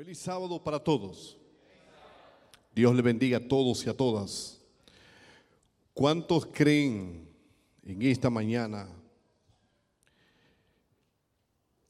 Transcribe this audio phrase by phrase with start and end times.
[0.00, 1.36] Feliz sábado para todos.
[2.74, 4.58] Dios le bendiga a todos y a todas.
[5.92, 7.28] ¿Cuántos creen
[7.84, 8.88] en esta mañana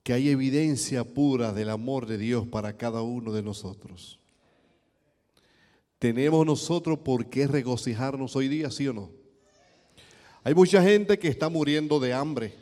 [0.03, 4.19] que hay evidencia pura del amor de Dios para cada uno de nosotros?
[6.01, 9.13] ¿Tenemos nosotros por qué regocijarnos hoy día, sí o no?
[10.43, 12.55] Hay mucha gente que está muriendo de hambre.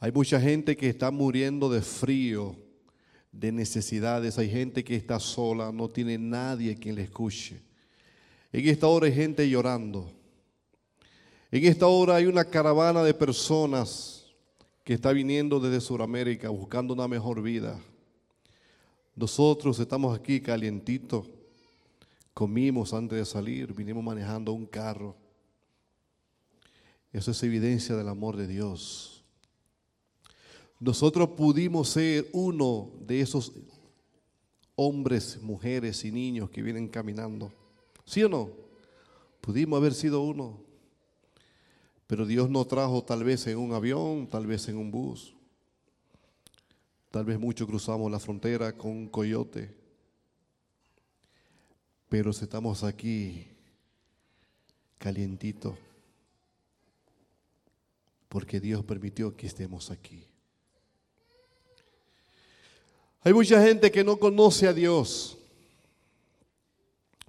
[0.00, 2.69] Hay mucha gente que está muriendo de frío
[3.32, 7.60] de necesidades, hay gente que está sola, no tiene nadie quien le escuche.
[8.52, 10.10] En esta hora hay gente llorando.
[11.50, 14.26] En esta hora hay una caravana de personas
[14.84, 17.78] que está viniendo desde Sudamérica buscando una mejor vida.
[19.14, 21.28] Nosotros estamos aquí calientitos.
[22.34, 25.16] Comimos antes de salir, vinimos manejando un carro.
[27.12, 29.19] Eso es evidencia del amor de Dios
[30.80, 33.52] nosotros pudimos ser uno de esos
[34.74, 37.52] hombres, mujeres y niños que vienen caminando.
[38.06, 38.50] ¿Sí o no?
[39.42, 40.58] Pudimos haber sido uno.
[42.06, 45.34] Pero Dios nos trajo tal vez en un avión, tal vez en un bus.
[47.10, 49.76] Tal vez muchos cruzamos la frontera con un coyote.
[52.08, 53.48] Pero estamos aquí
[54.96, 55.74] calientitos.
[58.30, 60.29] Porque Dios permitió que estemos aquí.
[63.22, 65.36] Hay mucha gente que no conoce a Dios.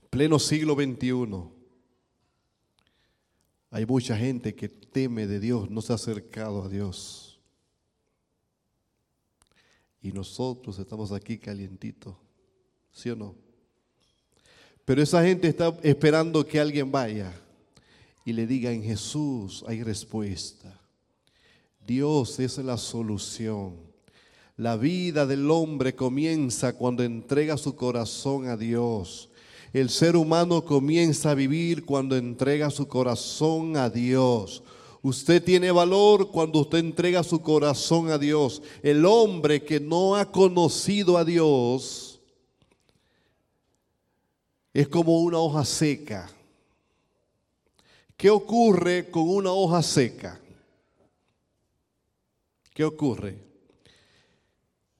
[0.09, 1.61] Pleno siglo XXI.
[3.71, 7.39] Hay mucha gente que teme de Dios, no se ha acercado a Dios.
[10.01, 12.15] Y nosotros estamos aquí calientitos,
[12.91, 13.35] ¿sí o no?
[14.83, 17.33] Pero esa gente está esperando que alguien vaya
[18.25, 20.79] y le diga en Jesús hay respuesta.
[21.79, 23.90] Dios es la solución.
[24.61, 29.27] La vida del hombre comienza cuando entrega su corazón a Dios.
[29.73, 34.61] El ser humano comienza a vivir cuando entrega su corazón a Dios.
[35.01, 38.61] Usted tiene valor cuando usted entrega su corazón a Dios.
[38.83, 42.21] El hombre que no ha conocido a Dios
[44.75, 46.29] es como una hoja seca.
[48.15, 50.39] ¿Qué ocurre con una hoja seca?
[52.75, 53.50] ¿Qué ocurre?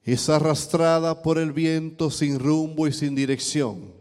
[0.04, 3.94] Es arrastrada por el viento sin rumbo y sin dirección.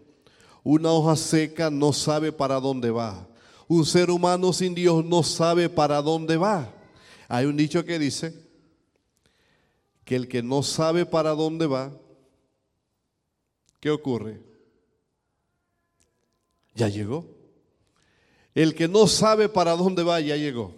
[0.62, 3.28] Una hoja seca no sabe para dónde va.
[3.69, 6.72] Un ser humano sin Dios no sabe para dónde va.
[7.28, 8.34] Hay un dicho que dice
[10.05, 11.93] que el que no sabe para dónde va,
[13.78, 14.41] ¿qué ocurre?
[16.75, 17.27] Ya llegó.
[18.55, 20.75] El que no sabe para dónde va, ya llegó.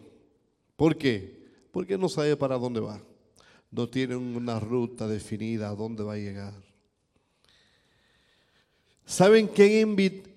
[0.76, 1.46] ¿Por qué?
[1.70, 3.00] Porque no sabe para dónde va
[3.72, 6.52] no tienen una ruta definida a dónde va a llegar.
[9.06, 9.96] ¿Saben quién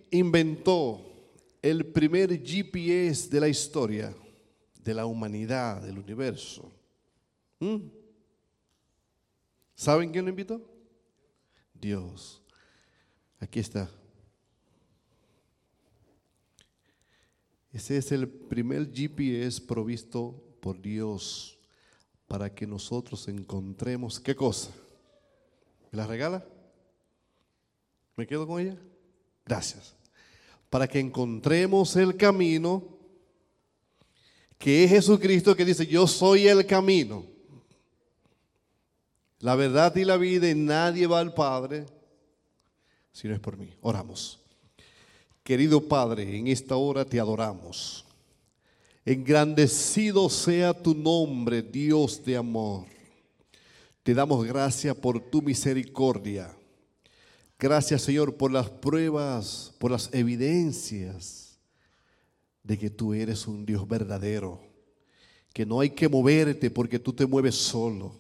[0.10, 1.02] inventó
[1.62, 4.16] el primer GPS de la historia,
[4.82, 6.72] de la humanidad, del universo?
[7.60, 7.78] ¿Mm?
[9.76, 10.62] ¿Saben quién lo invitó?
[11.74, 12.42] Dios.
[13.40, 13.92] Aquí está.
[17.74, 21.55] Ese es el primer GPS provisto por Dios
[22.28, 24.72] para que nosotros encontremos qué cosa.
[25.92, 26.46] ¿Me la regala?
[28.16, 28.78] ¿Me quedo con ella?
[29.46, 29.96] Gracias.
[30.70, 32.96] Para que encontremos el camino
[34.58, 37.26] que es Jesucristo que dice, yo soy el camino,
[39.40, 41.86] la verdad y la vida y nadie va al Padre
[43.12, 43.70] si no es por mí.
[43.82, 44.40] Oramos.
[45.44, 48.06] Querido Padre, en esta hora te adoramos.
[49.06, 52.88] Engrandecido sea tu nombre, Dios de amor.
[54.02, 56.58] Te damos gracias por tu misericordia.
[57.60, 61.60] Gracias, Señor, por las pruebas, por las evidencias
[62.64, 64.60] de que tú eres un Dios verdadero,
[65.54, 68.20] que no hay que moverte porque tú te mueves solo.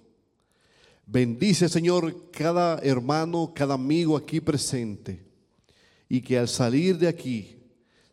[1.07, 5.25] Bendice, Señor, cada hermano, cada amigo aquí presente
[6.07, 7.57] y que al salir de aquí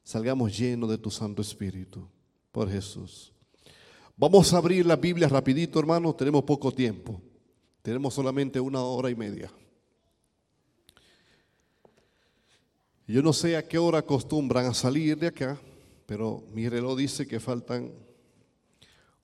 [0.03, 2.09] salgamos llenos de tu Santo Espíritu
[2.53, 3.33] por Jesús.
[4.17, 7.21] Vamos a abrir la Biblia rapidito, hermanos, tenemos poco tiempo.
[7.81, 9.51] Tenemos solamente una hora y media.
[13.09, 15.61] Yo no sé a qué hora acostumbran a salir de acá,
[16.07, 17.93] pero mi reloj dice que faltan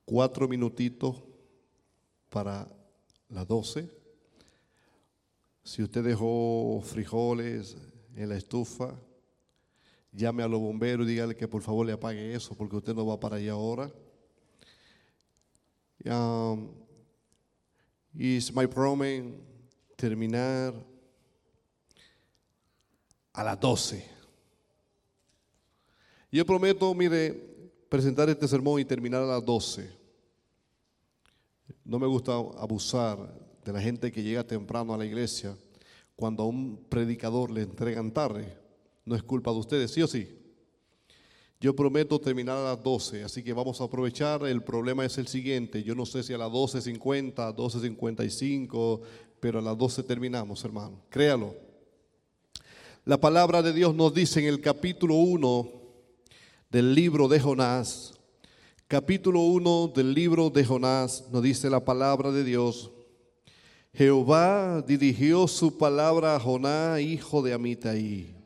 [0.05, 1.23] cuatro minutitos
[2.29, 2.69] para
[3.29, 3.89] las doce.
[5.63, 7.77] Si usted dejó frijoles
[8.17, 8.95] en la estufa,
[10.19, 13.06] llame a los bomberos y dígale que por favor le apague eso porque usted no
[13.06, 13.91] va para allá ahora.
[16.05, 16.69] Um,
[18.15, 19.35] is my promise
[19.97, 20.75] terminar
[23.32, 24.05] a las 12.
[26.31, 27.32] Yo prometo, mire,
[27.88, 29.91] presentar este sermón y terminar a las 12.
[31.85, 33.19] No me gusta abusar
[33.64, 35.56] de la gente que llega temprano a la iglesia
[36.17, 38.68] cuando a un predicador le entregan tarde.
[39.09, 40.29] No es culpa de ustedes, ¿sí o sí?
[41.63, 44.47] Yo prometo terminar a las 12, así que vamos a aprovechar.
[44.47, 45.83] El problema es el siguiente.
[45.83, 49.01] Yo no sé si a las 12.50, 12.55,
[49.41, 51.01] pero a las 12 terminamos, hermano.
[51.09, 51.57] Créalo.
[53.07, 55.73] La palabra de Dios nos dice en el capítulo 1
[56.71, 58.13] del libro de Jonás,
[58.89, 62.91] capítulo 1 del libro de Jonás, nos dice la palabra de Dios.
[63.95, 68.38] Jehová dirigió su palabra a Jonás, hijo de Amitai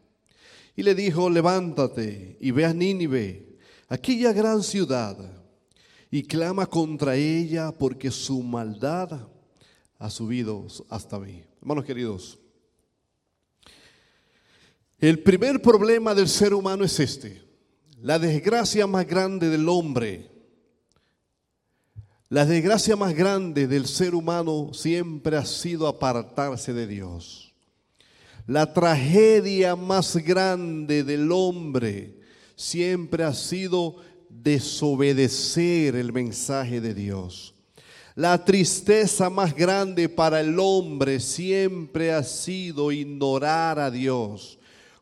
[0.74, 3.58] y le dijo, levántate y ve a Nínive,
[3.88, 5.16] aquella gran ciudad,
[6.10, 9.28] y clama contra ella porque su maldad
[9.98, 11.42] ha subido hasta mí.
[11.60, 12.38] Hermanos queridos,
[14.98, 17.42] el primer problema del ser humano es este,
[18.00, 20.30] la desgracia más grande del hombre.
[22.28, 27.51] La desgracia más grande del ser humano siempre ha sido apartarse de Dios.
[28.46, 32.18] La tragedia más grande del hombre
[32.56, 33.96] siempre ha sido
[34.28, 37.54] desobedecer el mensaje de Dios.
[38.14, 44.58] La tristeza más grande para el hombre siempre ha sido ignorar a Dios.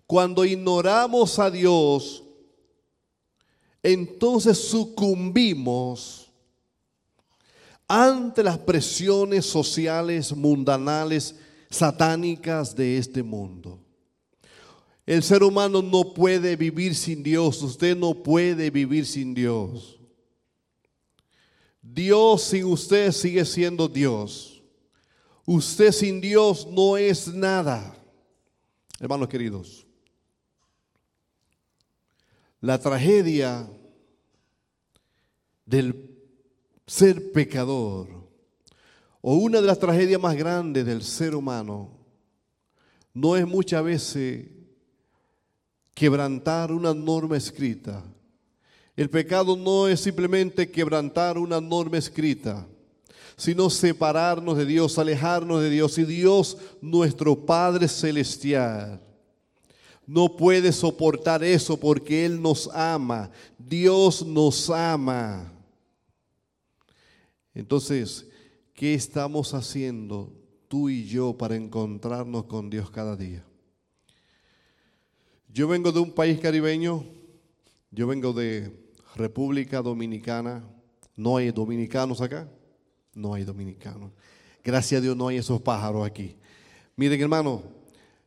[0.07, 2.23] Cuando ignoramos a Dios,
[3.83, 6.31] entonces sucumbimos
[7.89, 11.35] ante las presiones sociales, mundanales,
[11.71, 13.79] satánicas de este mundo.
[15.07, 19.99] El ser humano no puede vivir sin Dios, usted no puede vivir sin Dios.
[21.81, 24.63] Dios sin usted sigue siendo Dios.
[25.47, 27.97] Usted sin Dios no es nada.
[29.01, 29.87] Hermanos queridos,
[32.61, 33.69] la tragedia
[35.65, 36.15] del
[36.87, 38.20] ser pecador
[39.21, 41.91] o una de las tragedias más grandes del ser humano
[43.13, 44.47] no es muchas veces
[45.95, 48.03] quebrantar una norma escrita.
[48.97, 52.67] El pecado no es simplemente quebrantar una norma escrita,
[53.37, 55.99] sino separarnos de Dios, alejarnos de Dios.
[55.99, 59.01] Y Dios, nuestro Padre Celestial,
[60.07, 63.31] no puede soportar eso porque Él nos ama.
[63.59, 65.53] Dios nos ama.
[67.55, 68.30] Entonces,
[68.75, 70.33] ¿Qué estamos haciendo
[70.69, 73.45] tú y yo para encontrarnos con Dios cada día?
[75.49, 77.05] Yo vengo de un país caribeño,
[77.91, 78.73] yo vengo de
[79.17, 80.65] República Dominicana.
[81.17, 82.49] ¿No hay dominicanos acá?
[83.15, 84.13] No hay dominicanos.
[84.63, 86.37] Gracias a Dios no hay esos pájaros aquí.
[86.97, 87.63] Miren hermano,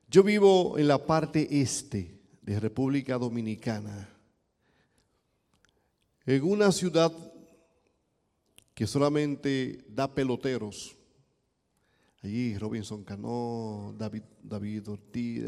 [0.09, 4.09] yo vivo en la parte este de República Dominicana,
[6.25, 7.11] en una ciudad
[8.73, 10.95] que solamente da peloteros.
[12.21, 15.43] Allí Robinson Cano, David, David Ortiz.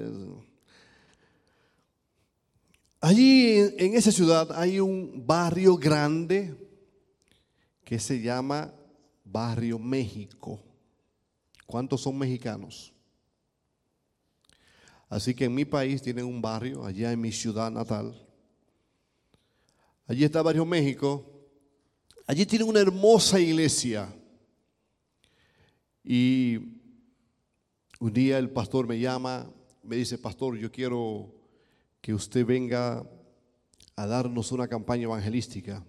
[3.00, 6.56] Allí en, esa ciudad hay un barrio grande
[7.84, 8.74] que se llama
[9.24, 10.60] Barrio México.
[11.66, 12.94] ¿Cuántos son mexicanos?
[15.08, 18.22] Así que en mi país tienen un barrio, allá en mi ciudad natal.
[20.08, 21.35] Allí está Barrio México
[22.28, 24.12] Allí tiene una hermosa iglesia.
[26.04, 26.58] Y
[28.00, 29.48] un día el pastor me llama,
[29.84, 31.32] me dice, pastor, yo quiero
[32.02, 33.08] que usted venga
[33.96, 35.86] a darnos una campaña evangelística.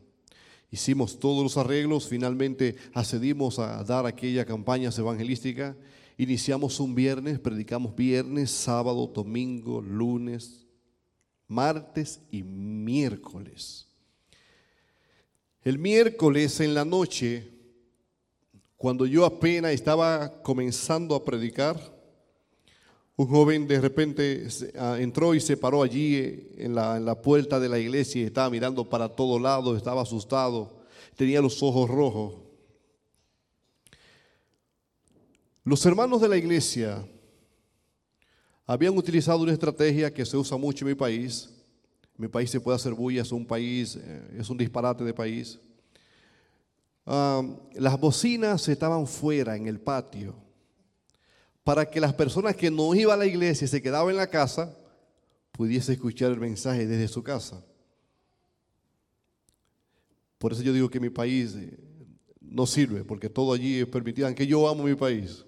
[0.71, 5.75] Hicimos todos los arreglos, finalmente accedimos a dar aquella campaña evangelística.
[6.19, 10.67] Iniciamos un viernes, predicamos viernes, sábado, domingo, lunes,
[11.49, 13.86] martes y miércoles.
[15.67, 17.45] El miércoles en la noche,
[18.77, 21.77] cuando yo apenas estaba comenzando a predicar,
[23.17, 24.47] un joven de repente
[24.79, 28.49] ah, entró y se paró allí eh, en la, puerta de la iglesia y estaba
[28.49, 30.85] mirando para todos lados, estaba asustado,
[31.17, 32.35] tenía los ojos rojos.
[35.65, 37.05] Los hermanos de la iglesia
[38.65, 41.53] habían utilizado una estrategia que se usa mucho en mi país,
[42.17, 45.59] mi país se puede hacer bulla, es un país, eh, es un disparate de país.
[47.07, 50.35] las bocinas estaban fuera en el patio
[51.67, 54.29] para que las personas que no iban a la iglesia y se quedaban en la
[54.29, 54.73] casa
[55.51, 57.61] pudiese escuchar el mensaje desde su casa.
[60.39, 61.77] Por eso yo digo que mi país eh,
[62.41, 65.45] no sirve, porque todo allí es permitido, aunque yo amo mi país.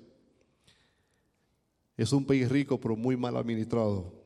[1.96, 4.17] Es un país rico, pero muy mal administrado.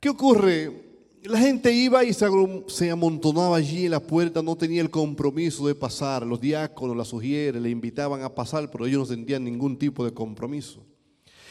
[0.00, 0.88] ¿Qué ocurre?
[1.24, 5.74] La gente iba y se amontonaba allí en la puerta, no tenía el compromiso de
[5.74, 6.26] pasar.
[6.26, 10.14] Los diáconos, las sugieres, le invitaban a pasar, pero ellos no sentían ningún tipo de
[10.14, 10.82] compromiso.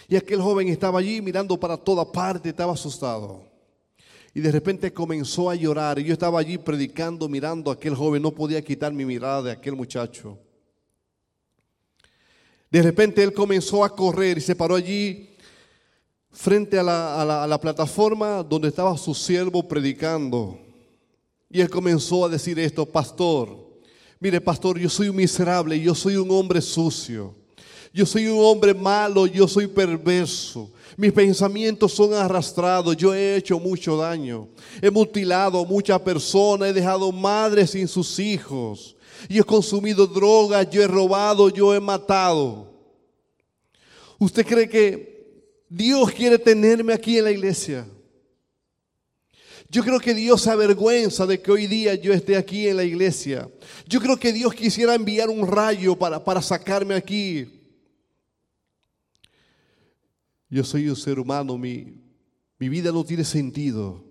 [0.08, 3.44] Y aquel joven estaba allí mirando para toda parte, estaba asustado.
[4.34, 6.00] Y de repente comenzó a llorar.
[6.00, 8.24] Y yo estaba allí predicando, mirando a aquel joven.
[8.24, 10.40] No podía quitar mi mirada de aquel muchacho.
[12.72, 15.30] De repente él comenzó a correr y se paró allí
[16.32, 20.58] frente a la, plataforma donde estaba su siervo predicando.
[21.50, 23.50] Y él comenzó a decir esto, pastor,
[24.20, 27.36] mire pastor, yo soy un miserable, yo soy un hombre sucio.
[27.92, 30.70] Yo soy un hombre malo, yo soy perverso.
[30.96, 34.48] Mis pensamientos son arrastrados, yo he hecho mucho daño.
[34.80, 38.96] He mutilado a muchas personas, he dejado madres sin sus hijos.
[39.28, 42.68] Yo he consumido drogas, yo he robado, yo he matado.
[44.20, 45.19] ¿Usted cree que
[45.70, 47.88] Dios quiere tenerme aquí en la iglesia?
[49.70, 52.84] Yo creo que Dios se avergüenza de que hoy día yo esté aquí en la
[52.84, 53.48] iglesia.
[53.88, 57.48] Yo creo que Dios quisiera enviar un rayo para, para sacarme aquí.
[60.50, 62.02] Yo soy un ser humano, mi,
[62.58, 64.04] mi vida no tiene sentido.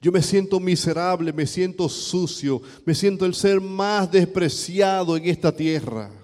[0.00, 5.54] Yo me siento miserable, me siento sucio, me siento el ser más despreciado en esta
[5.54, 6.19] tierra.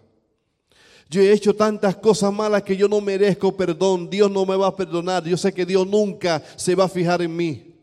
[1.09, 4.11] Yo he hecho tantas cosas malas que yo no merezco perdón.
[4.11, 5.25] Dios no me va a perdonar.
[5.25, 7.75] Yo sé que Dios nunca se va a fijar en mí.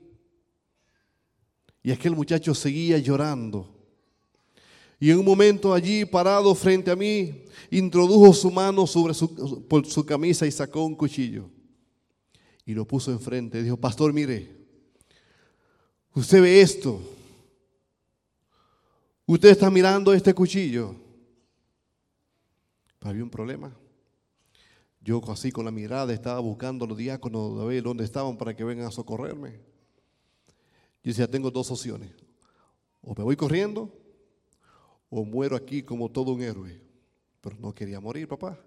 [1.81, 3.69] Y aquel muchacho seguía llorando.
[4.99, 9.85] Y en un momento allí, parado frente a mí, introdujo su mano sobre su, por
[9.85, 11.49] su camisa y sacó un cuchillo.
[12.65, 13.61] Y lo puso enfrente.
[13.61, 14.49] Dijo, pastor, mire,
[16.13, 17.01] usted ve esto.
[19.25, 21.02] Usted está mirando este cuchillo.
[23.09, 23.75] Había un problema.
[25.01, 28.55] Yo así con la mirada estaba buscando a los diáconos de ver dónde estaban para
[28.55, 29.59] que vengan a socorrerme.
[31.03, 32.11] Yo decía, tengo dos opciones.
[33.01, 33.91] O me voy corriendo
[35.09, 36.81] o muero aquí como todo un héroe.
[37.41, 38.57] Pero no quería morir, papá.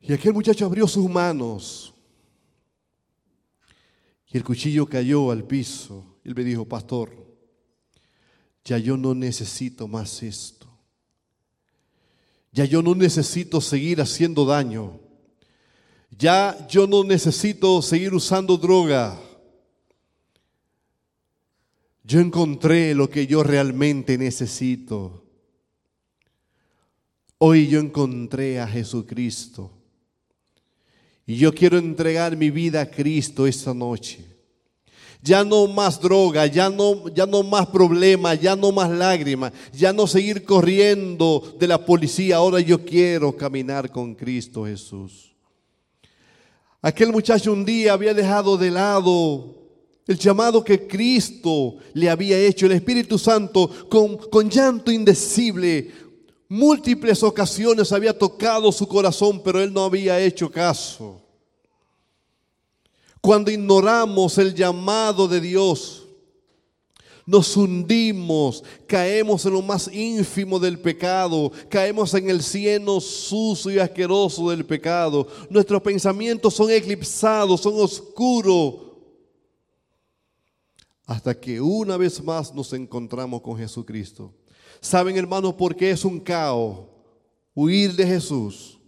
[0.00, 1.94] Y aquel muchacho abrió sus manos
[4.32, 6.18] y el cuchillo cayó al piso.
[6.24, 7.10] Él me dijo, pastor,
[8.64, 10.59] ya yo no necesito más esto.
[12.52, 14.98] Ya yo no necesito seguir haciendo daño.
[16.10, 19.18] Ya yo no necesito seguir usando droga.
[22.02, 25.24] Yo encontré lo que yo realmente necesito.
[27.38, 29.70] Hoy yo encontré a Jesucristo.
[31.24, 34.29] Y yo quiero entregar mi vida a Cristo esta noche.
[35.22, 39.92] Ya no más droga, ya no, ya no más problemas, ya no más lágrimas, ya
[39.92, 42.36] no seguir corriendo de la policía.
[42.36, 45.34] Ahora yo quiero caminar con Cristo Jesús.
[46.80, 49.60] Aquel muchacho un día había dejado de lado
[50.10, 55.92] el llamado que Cristo le había hecho, el Espíritu Santo, con, con llanto indecible,
[56.48, 61.22] múltiples ocasiones había tocado su corazón, pero él no había hecho caso.
[63.20, 66.06] Cuando ignoramos el llamado de Dios,
[67.26, 73.78] nos hundimos, caemos en lo más ínfimo del pecado, caemos en el cieno sucio y
[73.78, 75.28] asqueroso del pecado.
[75.48, 78.74] Nuestros pensamientos son eclipsados, son oscuros
[81.06, 84.32] hasta que una vez más nos encontramos con Jesucristo.
[84.80, 86.80] ¿Saben, hermanos, por qué es un caos
[87.54, 88.79] huir de Jesús?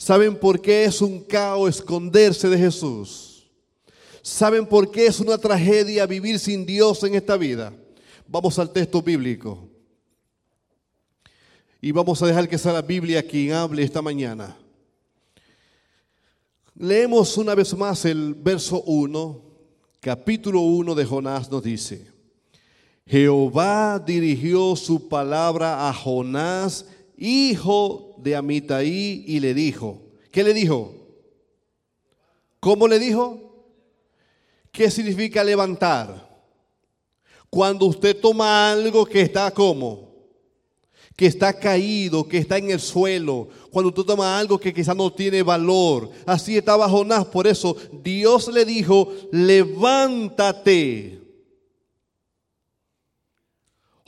[0.00, 3.46] ¿Saben por qué es un caos esconderse de Jesús?
[4.22, 7.70] ¿Saben por qué es una tragedia vivir sin Dios en esta vida?
[8.26, 9.68] Vamos al texto bíblico.
[11.82, 14.56] Y vamos a dejar que sea la Biblia quien hable esta mañana.
[16.74, 19.42] Leemos una vez más el verso 1
[20.00, 22.10] capítulo 1 de Jonás nos dice,
[23.06, 26.86] Jehová dirigió su palabra a Jonás,
[27.18, 30.94] hijo de Amitai, y le dijo, ¿qué le dijo?
[32.60, 33.66] ¿Cómo le dijo?
[34.70, 36.28] ¿Qué significa levantar?
[37.48, 40.10] Cuando usted toma algo que está como
[41.20, 45.12] que está caído, que está en el suelo, cuando tú tomas algo que quizás no
[45.12, 46.08] tiene valor.
[46.24, 51.19] Así estaba Jonás, por eso Dios le dijo, levántate.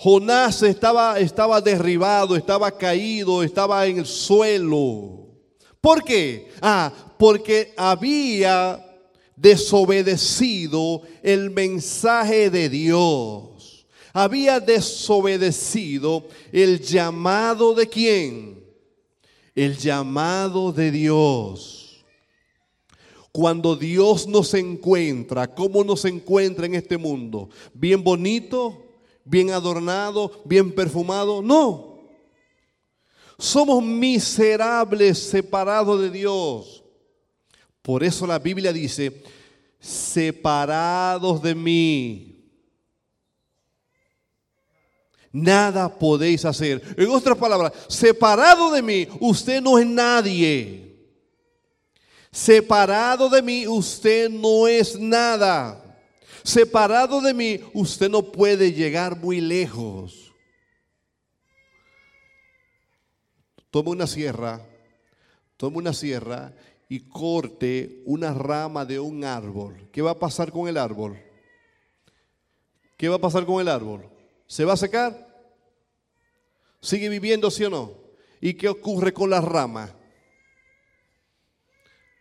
[0.02, 5.28] Jonás estaba, estaba derribado, estaba caído, estaba en el suelo.
[5.80, 6.50] ¿Por qué?
[6.60, 8.84] Ah, porque había
[9.36, 13.52] desobedecido el mensaje de Dios
[14.12, 18.62] había desobedecido el llamado de quién?
[19.54, 22.04] El llamado de Dios.
[23.30, 27.48] Cuando Dios nos encuentra, ¿cómo nos encuentra en este mundo?
[27.72, 28.91] ¿Bien bonito?
[29.24, 30.42] ¿Bien adornado?
[30.44, 31.42] ¿Bien perfumado?
[31.42, 32.00] No.
[33.38, 36.84] Somos miserables separados de Dios.
[37.82, 39.22] Por eso la Biblia dice,
[39.80, 42.32] separados de mí,
[45.32, 46.80] nada podéis hacer.
[46.96, 50.92] En otras palabras, separado de mí, usted no es nadie.
[52.30, 55.91] Separado de mí, usted no es nada.
[56.44, 60.32] Separado de mí, usted no puede llegar muy lejos.
[63.70, 64.60] Tome una sierra,
[65.56, 66.52] tome una sierra
[66.88, 69.88] y corte una rama de un árbol.
[69.92, 71.18] ¿Qué va a pasar con el árbol?
[72.96, 74.08] ¿Qué va a pasar con el árbol?
[74.46, 75.26] ¿Se va a secar?
[76.80, 77.94] ¿Sigue viviendo, sí o no?
[78.40, 79.94] ¿Y qué ocurre con la rama?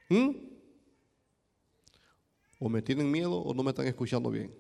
[0.08, 0.51] ¿Mm?
[2.64, 4.54] O me tienen miedo o no me están escuchando bien.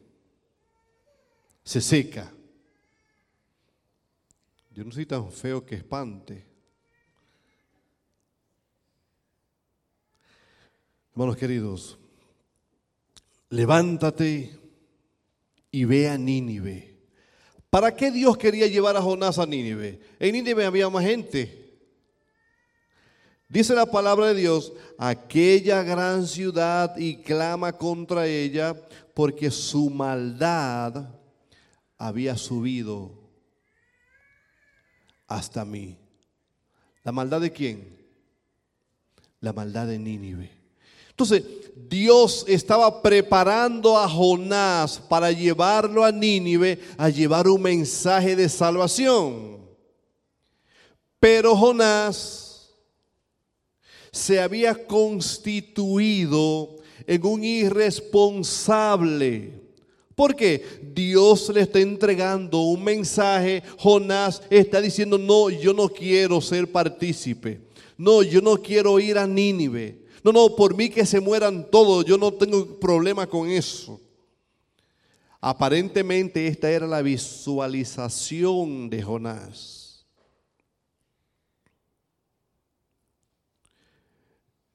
[1.63, 2.34] Se seca.
[4.72, 6.48] Yo no soy tan feo que espante.
[11.12, 12.00] Hermanos queridos,
[13.50, 14.58] levántate
[15.70, 16.98] y ve a Nínive.
[17.70, 20.00] ¿Para qué Dios quería llevar a Jonás a Nínive?
[20.20, 21.61] En Nínive había más gente.
[23.51, 28.74] Dice la palabra de Dios, aquella gran ciudad y clama contra ella
[29.13, 31.10] porque su maldad
[31.98, 33.12] había subido
[35.27, 35.98] hasta mí.
[37.03, 37.98] ¿La maldad de quién?
[39.41, 40.50] La maldad de Nínive.
[41.10, 41.43] Entonces,
[41.89, 49.60] Dios estaba preparando a Jonás para llevarlo a Nínive a llevar un mensaje de salvación.
[51.20, 52.50] Pero Jonás
[54.12, 59.59] se había constituido en un irresponsable.
[60.16, 63.64] Porque Dios le está entregando un mensaje.
[63.77, 67.62] Jonás está diciendo, no, yo no quiero ser partícipe.
[67.98, 70.01] No, yo no quiero ir a Nínive.
[70.24, 74.00] No, no, por mí que se mueran todos, yo no tengo problema con eso.
[75.40, 79.80] Aparentemente esta era la visualización de Jonás.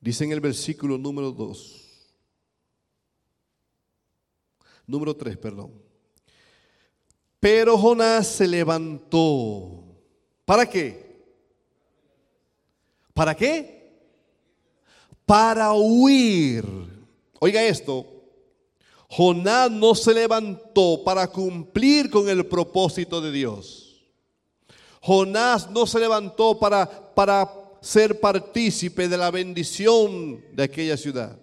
[0.07, 1.85] Dice en el versículo número 2.
[4.87, 5.73] Número 3, perdón.
[7.41, 9.83] Pero Jonás se levantó.
[10.45, 11.27] ¿Para qué?
[13.13, 13.99] ¿Para qué?
[15.25, 16.65] Para huir.
[17.41, 18.07] Oiga esto.
[19.09, 24.07] Jonás no se levantó para cumplir con el propósito de Dios.
[25.01, 31.39] Jonás no se levantó para, para ser partícipe de la bendición de aquella ciudad.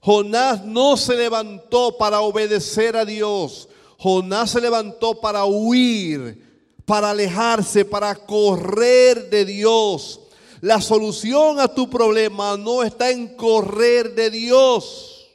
[0.00, 3.68] Jonás no se levantó para obedecer a Dios.
[3.96, 6.42] Jonás se levantó para huir,
[6.84, 10.18] para alejarse, para correr de Dios.
[10.60, 15.28] La solución a tu problema no está en correr de Dios.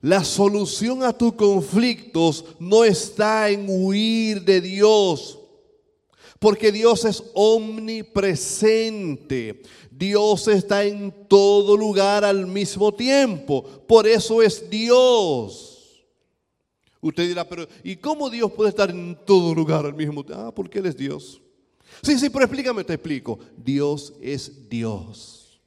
[0.00, 5.40] La solución a tus conflictos no está en huir de Dios
[6.44, 9.62] porque Dios es omnipresente.
[9.90, 13.64] Dios está en todo lugar al mismo tiempo.
[13.64, 16.04] Por eso es Dios.
[17.00, 20.44] Usted dirá, pero ¿y cómo Dios puede estar en todo lugar al mismo tiempo?
[20.44, 21.40] Ah, porque Él es Dios.
[22.02, 23.38] Sí, sí, pero explícame, te explico.
[23.56, 25.62] Dios es Dios.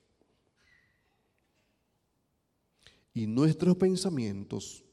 [3.15, 4.83] Y nuestros pensamientos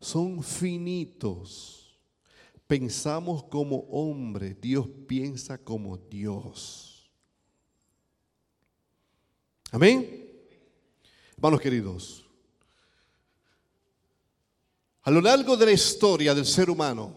[0.00, 1.85] son finitos
[2.66, 7.10] pensamos como hombre, Dios piensa como Dios.
[9.70, 10.24] Amén.
[11.36, 12.26] Hermanos queridos,
[15.02, 17.14] a lo largo de la historia del ser humano,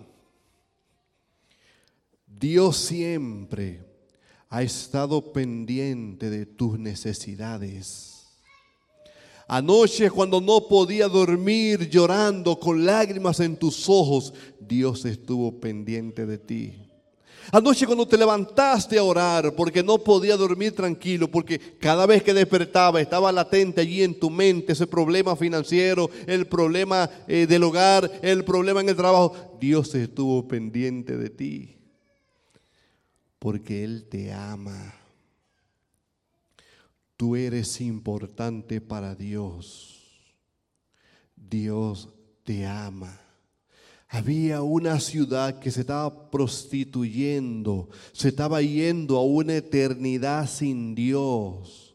[2.27, 3.83] Dios siempre
[4.49, 8.18] ha estado pendiente de tus necesidades.
[9.51, 16.37] Anoche cuando no podía dormir llorando con lágrimas en tus ojos, Dios estuvo pendiente de
[16.37, 16.75] ti.
[17.51, 22.31] Anoche cuando te levantaste a orar porque no podía dormir tranquilo, porque cada vez que
[22.31, 28.19] despertaba estaba latente allí en tu mente ese problema financiero, el problema eh, del hogar,
[28.21, 31.75] el problema en el trabajo, Dios estuvo pendiente de ti.
[33.39, 34.98] Porque Él te ama.
[37.19, 39.99] Tú eres importante para Dios.
[41.35, 42.07] Dios
[42.45, 43.19] te ama.
[44.07, 51.93] Había una ciudad que se estaba prostituyendo, se estaba yendo a una eternidad sin Dios.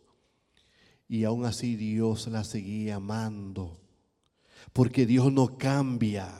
[1.08, 3.80] Y aún así Dios la seguía amando.
[4.74, 6.34] Porque Dios no cambia.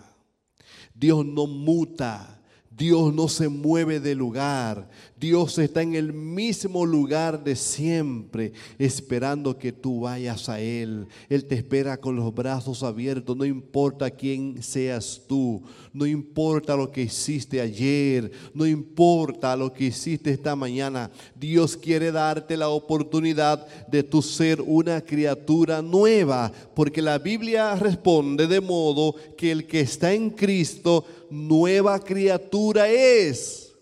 [0.94, 2.33] Dios no muta.
[2.76, 4.88] Dios no se mueve de lugar.
[5.18, 11.06] Dios está en el mismo lugar de siempre, esperando que tú vayas a Él.
[11.28, 16.90] Él te espera con los brazos abiertos, no importa quién seas tú, no importa lo
[16.90, 21.10] que hiciste ayer, no importa lo que hiciste esta mañana.
[21.36, 28.48] Dios quiere darte la oportunidad de tu ser una criatura nueva, porque la Biblia responde
[28.48, 33.72] de modo que el que está en Cristo, nueva criatura es.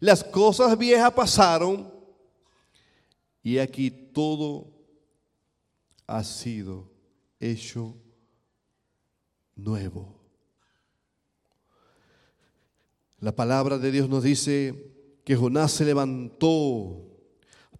[0.00, 1.92] Las cosas viejas pasaron
[3.42, 4.66] y aquí todo
[6.06, 6.90] ha sido
[7.40, 7.94] hecho
[9.56, 10.14] nuevo.
[13.20, 14.92] La palabra de Dios nos dice
[15.24, 17.00] que Jonás se levantó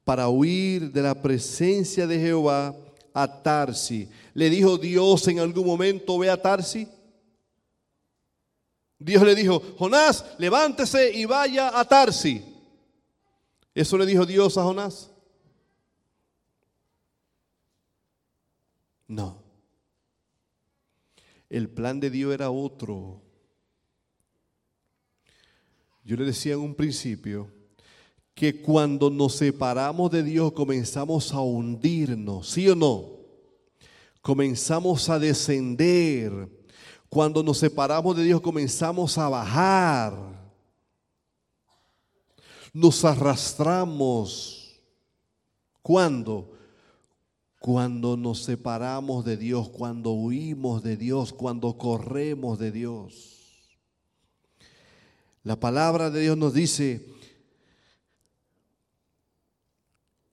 [0.04, 2.74] para huir de la presencia de Jehová
[3.12, 4.08] a Tarsi.
[4.34, 6.88] ¿Le dijo Dios en algún momento, ve a Tarsi?
[8.98, 12.44] Dios le dijo, Jonás, levántese y vaya a Tarsi.
[13.74, 15.10] Eso le dijo Dios a Jonás.
[19.08, 19.42] No.
[21.50, 23.20] El plan de Dios era otro.
[26.04, 27.50] Yo le decía en un principio
[28.34, 33.14] que cuando nos separamos de Dios comenzamos a hundirnos, ¿sí o no?
[34.20, 36.48] Comenzamos a descender
[37.14, 40.18] cuando nos separamos de Dios comenzamos a bajar.
[42.72, 44.80] Nos arrastramos.
[45.80, 46.50] ¿Cuándo?
[47.60, 53.78] Cuando nos separamos de Dios, cuando huimos de Dios, cuando corremos de Dios.
[55.44, 57.14] La palabra de Dios nos dice,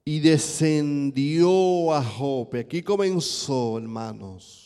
[0.04, 2.58] y descendió a Jope.
[2.58, 4.61] Aquí comenzó, hermanos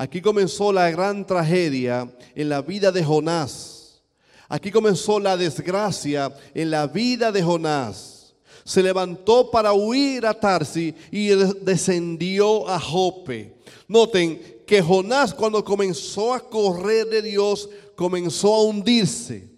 [0.00, 4.00] Aquí comenzó la gran tragedia en la vida de Jonás.
[4.48, 8.34] Aquí comenzó la desgracia en la vida de Jonás.
[8.64, 13.58] Se levantó para huir a Tarsi y descendió a Jope.
[13.88, 19.50] Noten que Jonás cuando comenzó a correr de Dios comenzó a hundirse.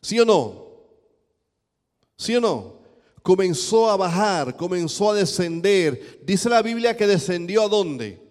[0.00, 0.64] ¿Sí o no?
[2.16, 2.78] ¿Sí o no?
[3.22, 6.22] Comenzó a bajar, comenzó a descender.
[6.24, 8.23] Dice la Biblia que descendió a dónde?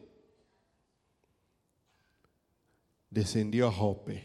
[3.13, 4.23] Descendió a Jope.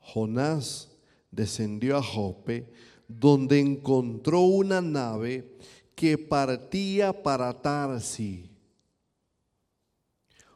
[0.00, 0.88] Jonás
[1.30, 2.72] descendió a Jope,
[3.06, 5.58] donde encontró una nave
[5.94, 8.50] que partía para Tarsi.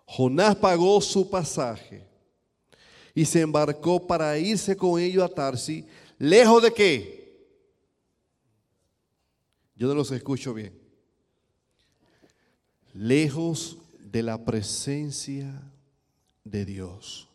[0.07, 2.09] Jonás pagó su pasaje
[3.15, 5.87] y se embarcó para irse con ellos a Tarsi,
[6.19, 7.21] lejos de qué?
[9.77, 10.79] Yo no los escucho bien.
[12.95, 13.80] Lejos
[14.11, 15.63] de la presencia
[16.45, 17.29] de Dios.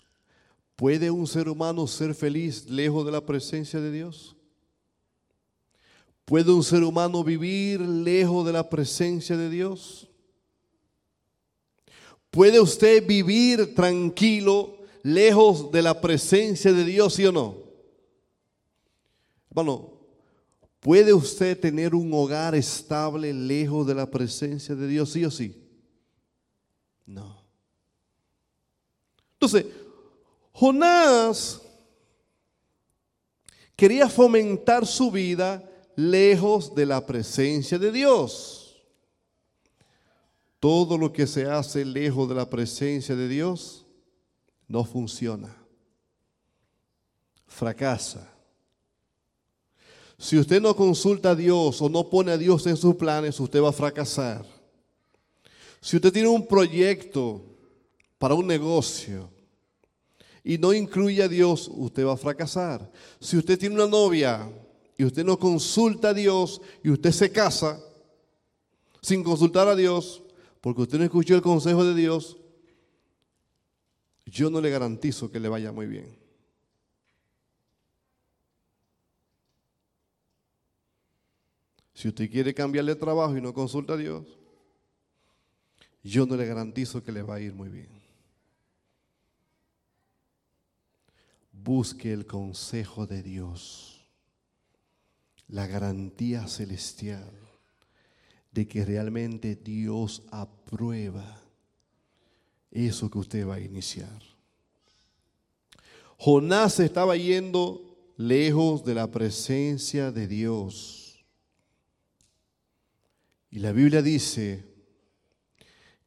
[0.75, 4.35] ¿Puede un ser humano ser feliz lejos de la presencia de Dios?
[6.25, 10.09] ¿Puede un ser humano vivir lejos de la presencia de Dios?
[12.29, 17.55] ¿Puede usted vivir tranquilo lejos de la presencia de Dios, sí o no?
[19.49, 19.93] Bueno,
[20.81, 25.64] ¿puede usted tener un hogar estable lejos de la presencia de Dios, sí o sí?
[27.05, 27.43] No.
[29.33, 29.65] Entonces,
[30.53, 31.61] Jonás
[33.75, 35.63] quería fomentar su vida
[35.95, 38.81] lejos de la presencia de Dios.
[40.59, 43.85] Todo lo que se hace lejos de la presencia de Dios
[44.67, 45.55] no funciona.
[47.45, 48.31] Fracasa.
[50.17, 53.61] Si usted no consulta a Dios o no pone a Dios en sus planes, usted
[53.61, 54.54] va a fracasar.
[55.85, 57.45] Si usted tiene un proyecto
[58.17, 59.29] para un negocio
[60.43, 62.91] y no incluye a Dios, usted va a fracasar.
[63.19, 64.51] Si usted tiene una novia
[64.97, 67.79] y usted no consulta a Dios y usted se casa
[68.99, 70.23] sin consultar a Dios,
[70.59, 72.35] porque usted no escuchó el consejo de Dios,
[74.25, 76.17] yo no le garantizo que le vaya muy bien.
[81.93, 84.25] Si usted quiere cambiarle de trabajo y no consulta a Dios,
[86.05, 87.89] yo no le garantizo que le va a ir muy bien.
[91.51, 94.05] Busque el consejo de Dios,
[95.47, 97.31] la garantía celestial
[98.51, 101.41] de que realmente Dios aprueba
[102.69, 104.21] eso que usted va a iniciar.
[106.17, 111.25] Jonás estaba yendo lejos de la presencia de Dios.
[113.49, 114.74] Y la Biblia dice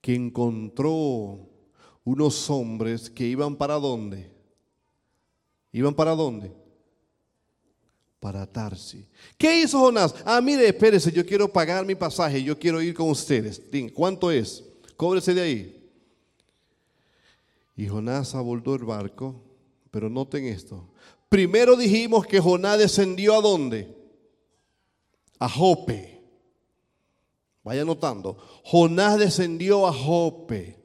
[0.01, 1.49] que encontró
[2.05, 4.31] unos hombres que iban para dónde?
[5.73, 6.53] ¿Iban para dónde?
[8.21, 9.07] Para Tarsi.
[9.37, 10.15] ¿Qué hizo Jonás?
[10.25, 13.63] Ah, mire, espérese, yo quiero pagar mi pasaje, yo quiero ir con ustedes.
[13.95, 14.65] ¿Cuánto es?
[14.97, 15.91] Cóbrese de ahí.
[17.77, 19.41] Y Jonás abordó el barco,
[19.91, 20.89] pero noten esto.
[21.29, 23.95] Primero dijimos que Jonás descendió a dónde?
[25.39, 26.08] A Jope.
[27.65, 28.37] Vaya notando.
[28.65, 30.79] Jonás descendió a Jope.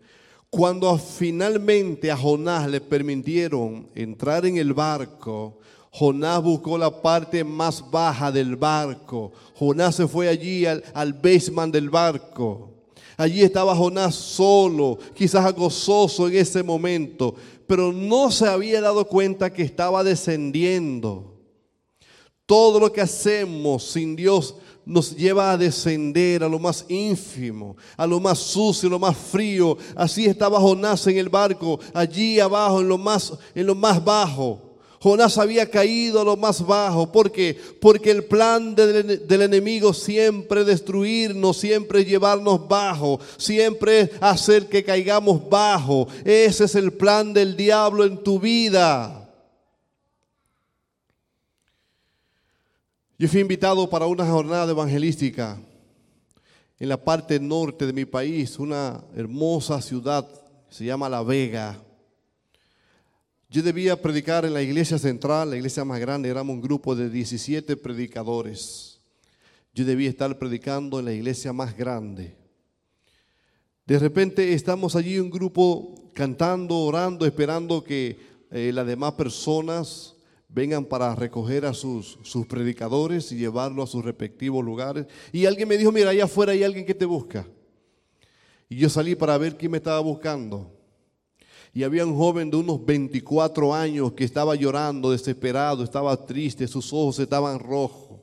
[0.49, 5.59] Cuando finalmente a Jonás le permitieron entrar en el barco,
[5.91, 9.31] Jonás buscó la parte más baja del barco.
[9.55, 12.73] Jonás se fue allí al, al basement del barco.
[13.17, 17.35] Allí estaba Jonás solo, quizás gozoso en ese momento,
[17.67, 21.33] pero no se había dado cuenta que estaba descendiendo.
[22.45, 24.55] Todo lo que hacemos sin Dios
[24.85, 29.15] nos lleva a descender a lo más ínfimo, a lo más sucio, a lo más
[29.15, 29.77] frío.
[29.95, 34.73] Así estaba Jonás en el barco, allí abajo, en lo más, en lo más bajo.
[35.03, 37.11] Jonás había caído a lo más bajo.
[37.11, 37.57] ¿Por qué?
[37.81, 45.49] Porque el plan del, enemigo siempre es destruirnos, siempre llevarnos bajo, siempre hacer que caigamos
[45.49, 46.07] bajo.
[46.23, 49.22] Ese es el plan del diablo en tu vida.
[53.23, 55.57] Yo fui invitado para una jornada evangelística
[56.77, 60.27] en la parte norte de mi país, una hermosa ciudad,
[60.69, 61.81] se llama La Vega.
[63.49, 67.09] Yo debía predicar en la iglesia central, la iglesia más grande, éramos un grupo de
[67.09, 68.99] 17 predicadores.
[69.73, 72.35] Yo debía estar predicando en la iglesia más grande.
[73.85, 78.19] De repente estamos allí un grupo cantando, orando, esperando que
[78.51, 80.12] eh, las demás personas
[80.53, 85.07] vengan para recoger a sus, sus predicadores y llevarlos a sus respectivos lugares.
[85.31, 87.47] Y alguien me dijo, mira, allá afuera hay alguien que te busca.
[88.69, 90.71] Y yo salí para ver quién me estaba buscando.
[91.73, 96.93] Y había un joven de unos 24 años que estaba llorando, desesperado, estaba triste, sus
[96.93, 98.22] ojos estaban rojos.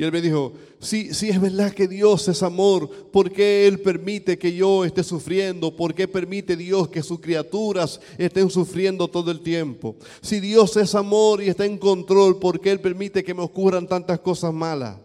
[0.00, 3.80] Y él me dijo, sí, sí es verdad que Dios es amor, ¿por qué Él
[3.80, 5.76] permite que yo esté sufriendo?
[5.76, 9.96] ¿Por qué permite Dios que sus criaturas estén sufriendo todo el tiempo?
[10.22, 13.86] Si Dios es amor y está en control, ¿por qué Él permite que me ocurran
[13.86, 14.96] tantas cosas malas?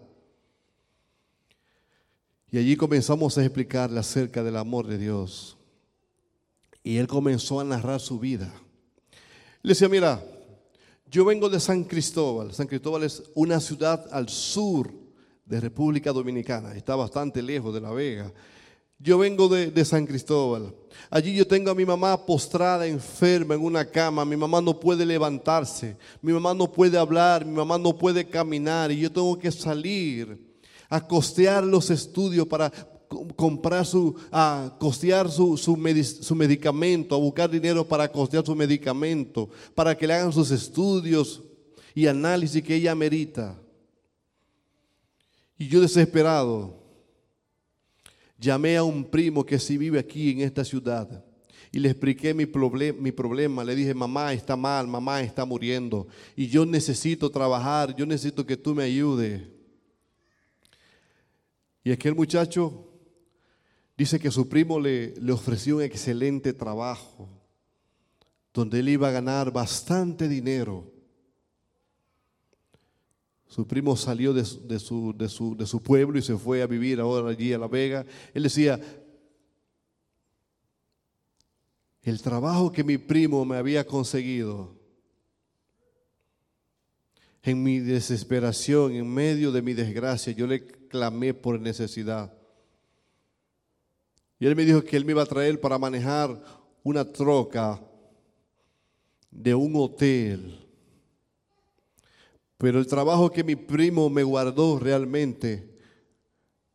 [2.49, 5.57] Y allí comenzamos a explicarle acerca del amor de Dios.
[6.83, 8.53] Y él comenzó a narrar su vida.
[9.61, 10.23] Le decía, mira,
[11.15, 12.53] yo vengo de San Cristóbal.
[12.53, 14.91] San Cristóbal es una ciudad al sur
[15.45, 16.75] de República Dominicana.
[16.75, 18.33] Está bastante lejos de La Vega.
[18.99, 20.75] Yo vengo de, de, San Cristóbal.
[21.09, 24.25] Allí yo tengo a mi mamá postrada, enferma, en una cama.
[24.25, 25.95] Mi mamá no puede levantarse.
[26.21, 27.45] Mi mamá no puede hablar.
[27.45, 28.91] Mi mamá no puede caminar.
[28.91, 30.37] Y yo tengo que salir
[30.89, 32.69] a costear los estudios para
[33.35, 35.75] comprar su, a costear su, su,
[36.21, 41.41] su, medicamento, a buscar dinero para costear su medicamento, para que le hagan sus estudios
[41.93, 43.59] y análisis que ella merita.
[45.57, 46.77] Y yo desesperado,
[48.37, 51.23] llamé a un primo que sí vive aquí en esta ciudad
[51.71, 52.45] y le expliqué mi,
[52.99, 53.63] mi problema.
[53.63, 58.57] Le dije, mamá está mal, mamá está muriendo y yo necesito trabajar, yo necesito que
[58.57, 59.41] tú me ayudes.
[61.83, 62.94] Y aquel muchacho
[63.97, 67.29] Dice que su primo le, le ofreció un excelente trabajo,
[68.53, 70.91] donde él iba a ganar bastante dinero.
[73.47, 76.99] Su primo salió de, su, de, su, de, su, pueblo y se fue a vivir
[76.99, 78.05] ahora allí a La Vega.
[78.33, 78.77] Él decía,
[82.01, 84.75] el trabajo que mi primo me había conseguido,
[87.43, 92.34] en mi desesperación, en medio de mi desgracia, yo le clamé por necesidad.
[94.39, 96.41] Y él me dijo que él me iba a traer para manejar
[96.83, 97.81] una troca
[99.31, 100.65] de un hotel.
[102.57, 105.75] Pero el trabajo que mi primo me guardó realmente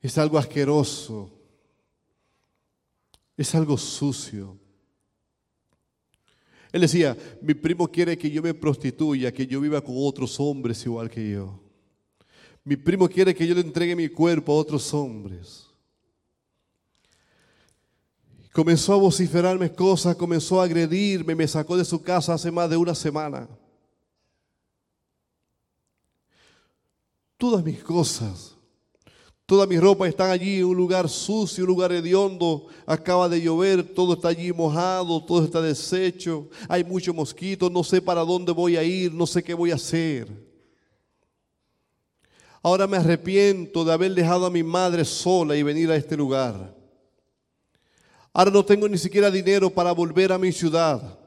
[0.01, 1.31] es algo asqueroso.
[3.37, 4.59] Es algo sucio.
[6.73, 10.85] Él decía, mi primo quiere que yo me prostituya, que yo viva con otros hombres
[10.87, 11.59] igual que yo.
[12.63, 15.70] Mi primo quiere que yo le entregue mi cuerpo a otros hombres.
[18.53, 22.77] Comenzó a vociferarme cosas, comenzó a agredirme, me sacó de su casa hace más de
[22.77, 23.49] una semana.
[27.37, 28.57] Todas mis cosas,
[29.47, 32.67] toda mi ropa están allí en un lugar sucio, un lugar hediondo.
[32.85, 36.49] Acaba de llover, todo está allí mojado, todo está deshecho.
[36.69, 39.77] Hay muchos mosquitos, no sé para dónde voy a ir, no sé qué voy a
[39.77, 40.29] hacer.
[42.63, 46.80] Ahora me arrepiento de haber dejado a mi madre sola y venir a este lugar.
[48.33, 51.19] Ahora no tengo ni siquiera dinero para volver a mi ciudad.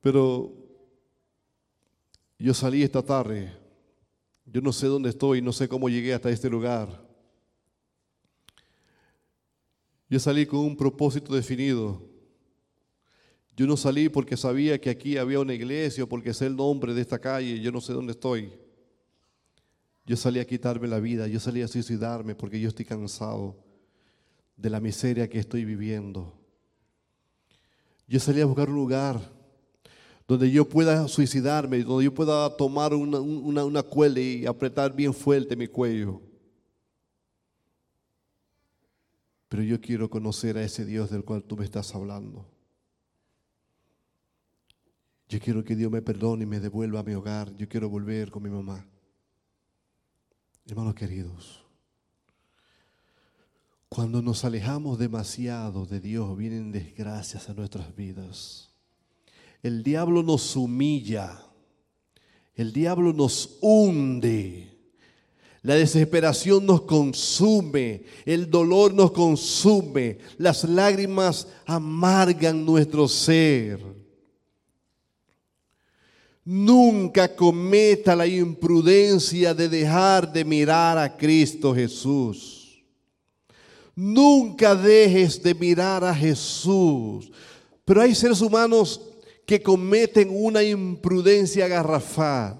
[0.00, 0.52] Pero
[2.38, 3.52] yo salí esta tarde.
[4.46, 7.04] Yo no sé dónde estoy, no sé cómo llegué hasta este lugar.
[10.08, 12.00] Yo salí con un propósito definido.
[13.56, 16.94] Yo no salí porque sabía que aquí había una iglesia o porque sé el nombre
[16.94, 18.52] de esta calle, yo no sé dónde estoy.
[20.06, 23.67] Yo salí a quitarme la vida, yo salí a suicidarme porque yo estoy cansado
[24.58, 26.34] de la miseria que estoy viviendo.
[28.06, 29.20] Yo salí a buscar un lugar
[30.26, 35.56] donde yo pueda suicidarme, donde yo pueda tomar una, una, cuela y apretar bien fuerte
[35.56, 36.20] mi cuello.
[39.48, 42.44] Pero yo quiero conocer a ese Dios del cual tú me estás hablando.
[45.28, 47.54] Yo quiero que Dios me perdone y me devuelva a mi hogar.
[47.56, 48.84] Yo quiero volver con mi mamá.
[50.66, 51.64] Hermanos queridos,
[53.88, 58.70] cuando nos alejamos demasiado de Dios, vienen desgracias a nuestras vidas.
[59.62, 61.42] El diablo nos humilla.
[62.54, 64.68] El diablo nos hunde.
[65.62, 73.80] La desesperación nos consume, el dolor nos consume, las lágrimas amargan nuestro ser.
[76.44, 82.57] Nunca cometa la imprudencia de dejar de mirar a Cristo Jesús.
[84.00, 87.32] Nunca dejes de mirar a Jesús.
[87.84, 89.00] Pero hay seres humanos
[89.44, 92.56] que cometen una imprudencia garrafal.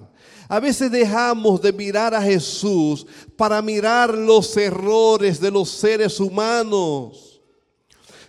[0.48, 7.40] A veces dejamos de mirar a Jesús para mirar los errores de los seres humanos.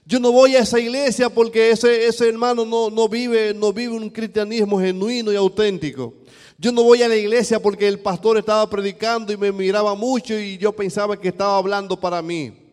[0.06, 3.96] Yo no voy a esa iglesia porque ese, ese hermano no, no, vive, no vive
[3.96, 6.14] un cristianismo genuino y auténtico.
[6.60, 10.38] Yo no voy a la iglesia porque el pastor estaba predicando y me miraba mucho
[10.38, 12.69] y yo pensaba que estaba hablando para mí.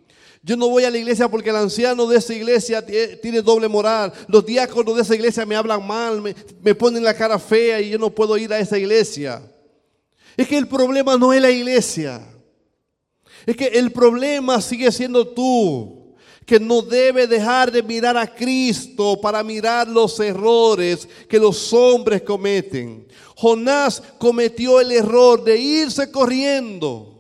[0.47, 4.13] Yo no voy a la iglesia porque el anciano de esa iglesia tiene doble moral.
[4.29, 6.23] Los diáconos de esa iglesia me hablan mal,
[6.63, 9.43] me, ponen la cara fea y yo no puedo ir a esa iglesia.
[10.37, 12.25] Es que el problema no es la iglesia.
[13.45, 19.21] Es que el problema sigue siendo tú que no debe dejar de mirar a Cristo
[19.21, 23.09] para mirar los errores que los hombres cometen.
[23.35, 27.16] Jonás cometió el error de irse corriendo.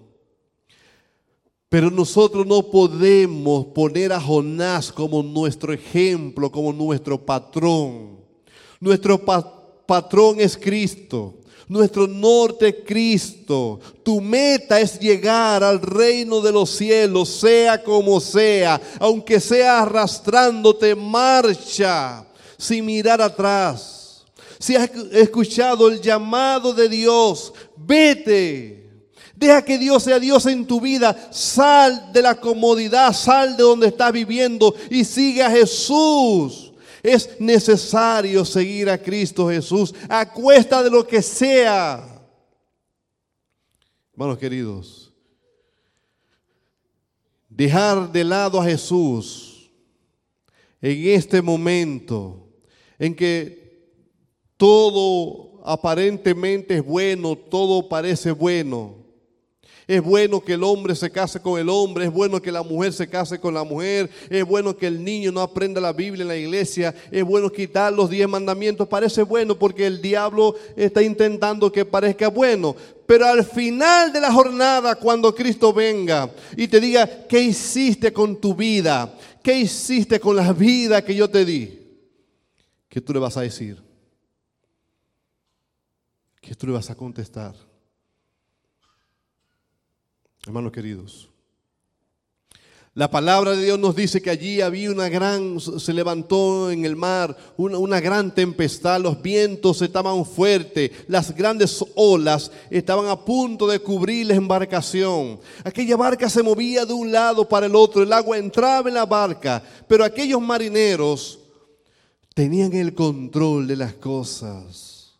[1.76, 8.16] Pero nosotros no podemos poner a Jonás como nuestro ejemplo, como nuestro patrón.
[8.80, 11.34] Nuestro patrón es Cristo.
[11.68, 13.78] Nuestro norte Cristo.
[14.02, 20.94] Tu meta es llegar al reino de los cielos, sea como sea, aunque sea arrastrándote,
[20.94, 24.24] marcha sin mirar atrás.
[24.58, 28.85] Si has escuchado el llamado de Dios, vete.
[29.36, 31.14] Deja que Dios sea Dios en tu vida.
[31.30, 36.72] Sal de la comodidad, sal de donde estás viviendo y sigue a Jesús.
[37.02, 42.02] Es necesario seguir a Cristo Jesús a cuesta de lo que sea.
[44.12, 45.12] Hermanos queridos,
[47.50, 49.70] dejar de lado a Jesús
[50.80, 52.48] en este momento
[52.98, 53.92] en que
[54.56, 59.05] todo aparentemente es bueno, todo parece bueno
[59.86, 62.92] es bueno que el hombre se case con el hombre, es bueno que la mujer
[62.92, 66.28] se case con la mujer, es bueno que el niño no aprenda la Biblia en
[66.28, 71.70] la iglesia, es bueno quitar los diez mandamientos, parece bueno porque el diablo está intentando
[71.70, 72.74] que parezca bueno.
[73.06, 78.40] Pero al final de la jornada, cuando Cristo venga y te diga, ¿qué hiciste con
[78.40, 79.14] tu vida?
[79.40, 81.78] ¿Qué hiciste con la vida que yo te di?
[82.88, 83.80] ¿Qué tú le vas a decir?
[86.40, 87.54] ¿Qué tú le vas a contestar?
[90.56, 91.28] Hermanos queridos,
[92.94, 96.96] la palabra de Dios nos dice que allí había una gran, se levantó en el
[96.96, 103.66] mar una, una, gran tempestad, los vientos estaban fuertes, las grandes olas estaban a punto
[103.66, 105.38] de cubrir la embarcación.
[105.62, 109.04] Aquella barca se movía de un lado para el otro, el agua entraba en la
[109.04, 111.38] barca, pero aquellos marineros
[112.32, 115.18] tenían el control de las cosas.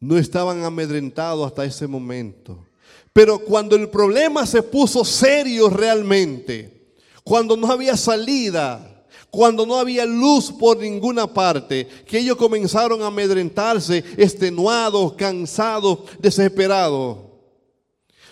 [0.00, 2.64] No estaban amedrentados hasta ese momento.
[3.14, 10.04] Pero cuando el problema se puso serio realmente, cuando no había salida, cuando no había
[10.04, 17.18] luz por ninguna parte, que ellos comenzaron a amedrentarse, extenuados, cansados, desesperados.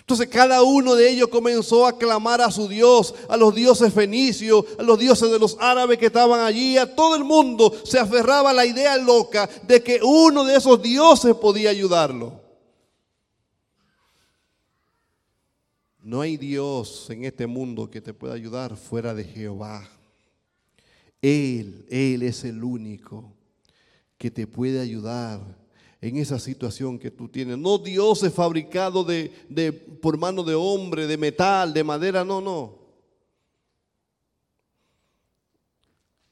[0.00, 4.64] Entonces cada uno de ellos comenzó a clamar a su Dios, a los dioses fenicios,
[4.76, 8.50] a los dioses de los árabes que estaban allí, a todo el mundo se aferraba
[8.50, 12.41] a la idea loca de que uno de esos dioses podía ayudarlo.
[16.02, 19.88] No hay Dios en este mundo que te pueda ayudar fuera de Jehová.
[21.20, 23.32] Él, Él es el único
[24.18, 25.40] que te puede ayudar
[26.00, 27.56] en esa situación que tú tienes.
[27.56, 32.40] No Dios es fabricado de, de, por mano de hombre, de metal, de madera, no,
[32.40, 32.82] no.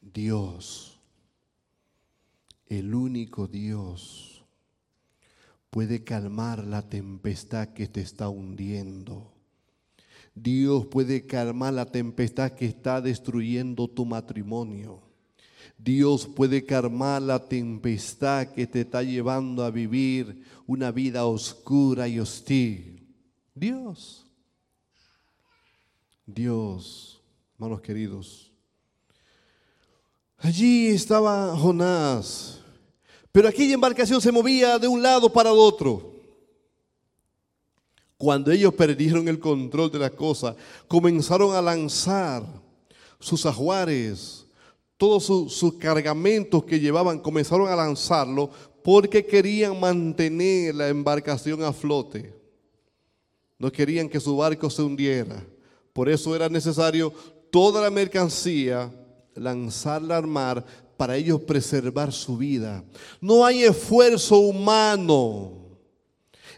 [0.00, 0.98] Dios,
[2.66, 4.44] el único Dios,
[5.70, 9.39] puede calmar la tempestad que te está hundiendo.
[10.34, 15.02] Dios puede calmar la tempestad que está destruyendo tu matrimonio.
[15.76, 22.20] Dios puede calmar la tempestad que te está llevando a vivir una vida oscura y
[22.20, 23.08] hostil.
[23.54, 24.26] Dios.
[26.26, 27.22] Dios,
[27.54, 28.52] hermanos queridos.
[30.36, 32.60] Allí estaba Jonás,
[33.32, 36.09] pero aquella embarcación se movía de un lado para el otro.
[38.20, 40.54] Cuando ellos perdieron el control de la cosa,
[40.86, 42.44] comenzaron a lanzar
[43.18, 44.44] sus ajuares,
[44.98, 48.50] todos sus, cargamentos que llevaban, comenzaron a lanzarlo
[48.84, 52.34] porque querían mantener la embarcación a flote.
[53.58, 55.42] No querían que su barco se hundiera.
[55.94, 57.14] Por eso era necesario
[57.50, 58.92] toda la mercancía
[59.34, 60.62] lanzarla al mar
[60.98, 62.84] para ellos preservar su vida.
[63.18, 65.59] No hay esfuerzo humano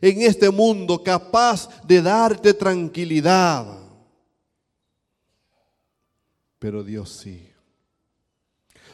[0.02, 3.78] en este mundo capaz de darte tranquilidad.
[6.58, 7.48] Pero Dios sí.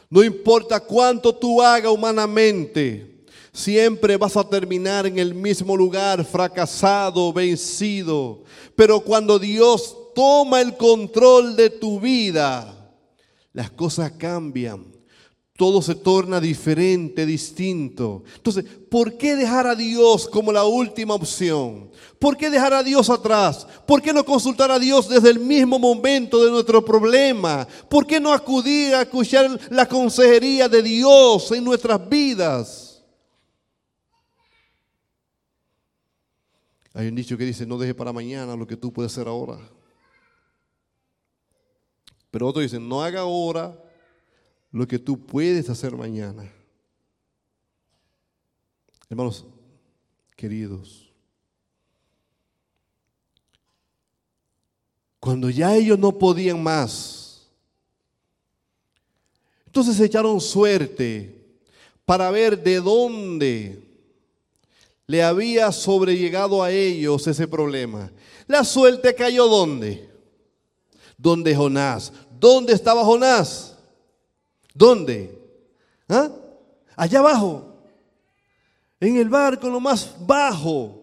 [0.07, 7.33] No importa cuánto tú hagas humanamente, siempre vas a terminar en el mismo lugar, fracasado,
[7.33, 8.43] vencido.
[8.75, 12.93] Pero cuando Dios toma el control de tu vida,
[13.51, 14.88] las cosas cambian
[15.59, 18.23] todo se torna diferente, distinto.
[18.33, 21.91] Entonces, ¿por qué dejar a Dios como la última opción?
[22.17, 23.67] ¿Por qué dejar a Dios atrás?
[23.85, 27.67] ¿Por qué no consultar a Dios desde el mismo momento de nuestro problema?
[27.89, 33.03] ¿Por qué no acudir a escuchar la consejería de Dios en nuestras vidas?
[36.93, 39.59] Hay un dicho que dice, no deje para mañana lo que tú puedes hacer ahora.
[42.31, 43.88] Pero otro dice, no haga ahora
[44.71, 46.51] lo que tú puedes hacer mañana.
[49.09, 49.45] Hermanos
[50.35, 51.11] queridos,
[55.19, 57.47] cuando ya ellos no podían más,
[59.65, 61.35] entonces echaron suerte
[62.05, 63.83] para ver de dónde
[65.07, 68.11] le había sobrellegado a ellos ese problema.
[68.45, 70.07] La suerte cayó dónde?
[71.17, 72.13] Donde Jonás.
[72.39, 73.78] ¿Dónde estaba Jonás?
[74.79, 75.37] ¿Dónde?
[76.07, 76.31] ¿Ah?
[76.95, 77.75] Allá abajo.
[78.97, 81.01] En el barco, lo más bajo.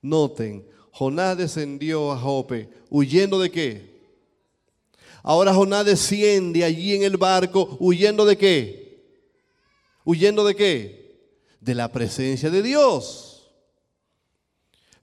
[0.00, 4.00] Noten, Jonás descendió a Jope, huyendo de qué?
[5.22, 9.04] Ahora Jonás desciende allí en el barco, huyendo de qué?
[10.06, 11.20] Huyendo de qué?
[11.60, 13.27] De la presencia de Dios.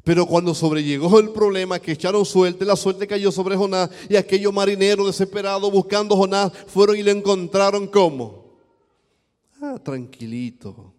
[0.06, 4.54] Pero cuando sobrellegó el problema, que echaron suerte, la suerte cayó sobre Jonás y aquellos
[4.54, 8.46] marineros desesperados buscando a Jonás fueron y le encontraron como.
[9.60, 10.94] Ah, tranquilito.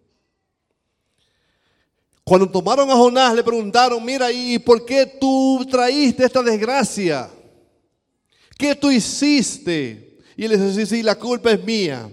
[2.21, 7.29] Cuando tomaron a Jonás le preguntaron, mira, ¿y por qué tú traíste esta desgracia?
[8.57, 10.17] ¿Qué tú hiciste?
[10.35, 12.11] Y él dice, sí, sí, la culpa es mía.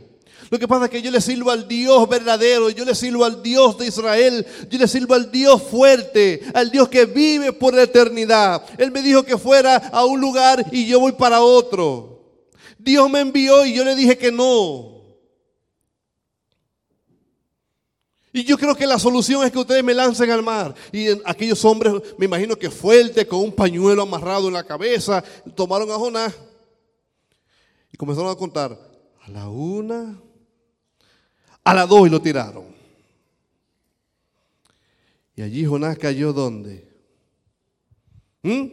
[0.51, 3.43] Lo que pasa es que yo le sirvo al Dios verdadero, yo le sirvo al
[3.43, 7.83] Dios de Israel, yo le sirvo al Dios fuerte, al Dios que vive por la
[7.83, 8.63] eternidad.
[8.79, 12.15] Él me dijo que fuera a un lugar y yo voy para otro.
[12.79, 14.95] Dios me envió y yo le dije que no.
[18.37, 20.75] Y yo creo que la solución es que ustedes me lancen al mar.
[20.91, 25.23] Y aquellos hombres, me imagino que fuerte, con un pañuelo amarrado en la cabeza,
[25.55, 26.35] tomaron a Jonás
[27.93, 28.77] y comenzaron a contar
[29.23, 30.21] a la una,
[31.65, 32.67] a las dos y lo tiraron.
[35.37, 36.87] Y allí Jonás cayó ¿dónde?
[38.43, 38.67] ¿Mm?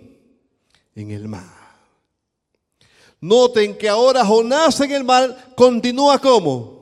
[0.95, 1.61] En el mar.
[3.19, 6.81] Noten que ahora Jonás en el mar continúa como?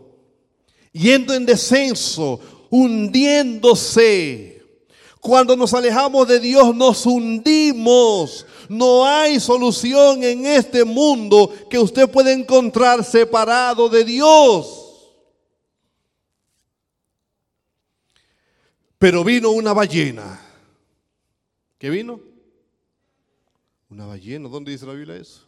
[0.92, 2.40] Yendo en descenso,
[2.70, 4.60] hundiéndose.
[5.20, 8.46] Cuando nos alejamos de Dios nos hundimos.
[8.70, 14.79] No hay solución en este mundo que usted pueda encontrar separado de Dios.
[19.00, 20.40] Pero vino una ballena.
[21.78, 22.20] ¿Qué vino?
[23.90, 24.50] Una ballena.
[24.50, 25.48] ¿Dónde dice la Biblia eso?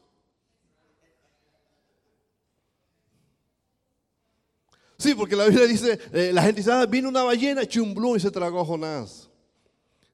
[4.97, 8.19] Sí, porque la Biblia dice, eh, la gente dice, ah, vino una ballena, chumbló y
[8.19, 9.29] se tragó a Jonás.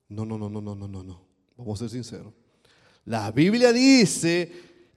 [0.10, 1.22] No, no, no, no, no, no, no, no.
[1.58, 2.34] Vamos a ser sinceros.
[3.06, 4.52] La Biblia dice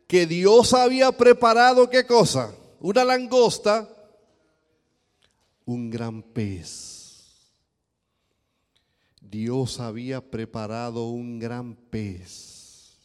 [0.06, 2.54] que Dios había preparado qué cosa?
[2.80, 3.88] Una langosta,
[5.66, 6.99] un gran pez.
[9.30, 12.98] Dios había preparado un gran pez.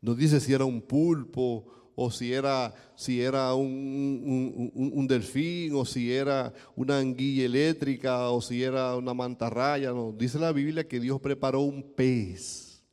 [0.00, 1.66] No dice si era un pulpo
[2.00, 8.40] o si era, si era un, un, delfín, o si era una anguilla eléctrica, o
[8.40, 9.90] si era una mantarraya.
[9.90, 12.84] No, dice la Biblia que Dios preparó un pez.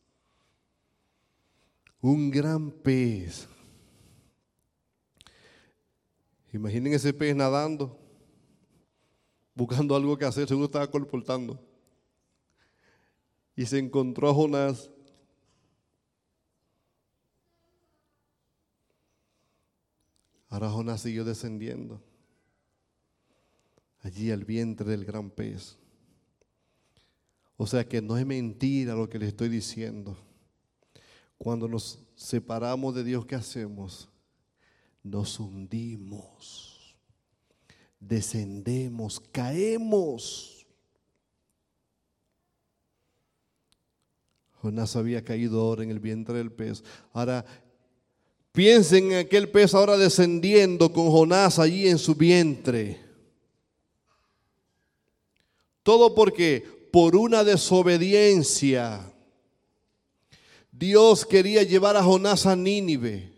[2.01, 3.47] Un gran pez.
[6.51, 7.99] Imaginen ese pez nadando,
[9.53, 11.74] buscando algo que hacer, seguro estaba colportando.
[13.55, 14.89] Y se encontró a Jonás
[20.55, 22.01] Ahora Jonás siguió descendiendo
[24.01, 25.77] allí al vientre del gran pez.
[27.57, 30.15] O sea que no es mentira lo que le estoy diciendo.
[31.37, 34.07] Cuando nos separamos de Dios, ¿qué hacemos?
[35.03, 36.95] Nos hundimos,
[37.99, 40.54] descendemos, caemos.
[44.65, 46.83] Jonás había caído ahora en el vientre del pez.
[47.13, 47.45] Ahora
[48.55, 53.01] Piensen en aquel pez ahora descendiendo con Jonás allí en su vientre.
[55.83, 59.11] Todo porque por una desobediencia
[60.71, 63.33] Dios quería llevar a Jonás a Nínive.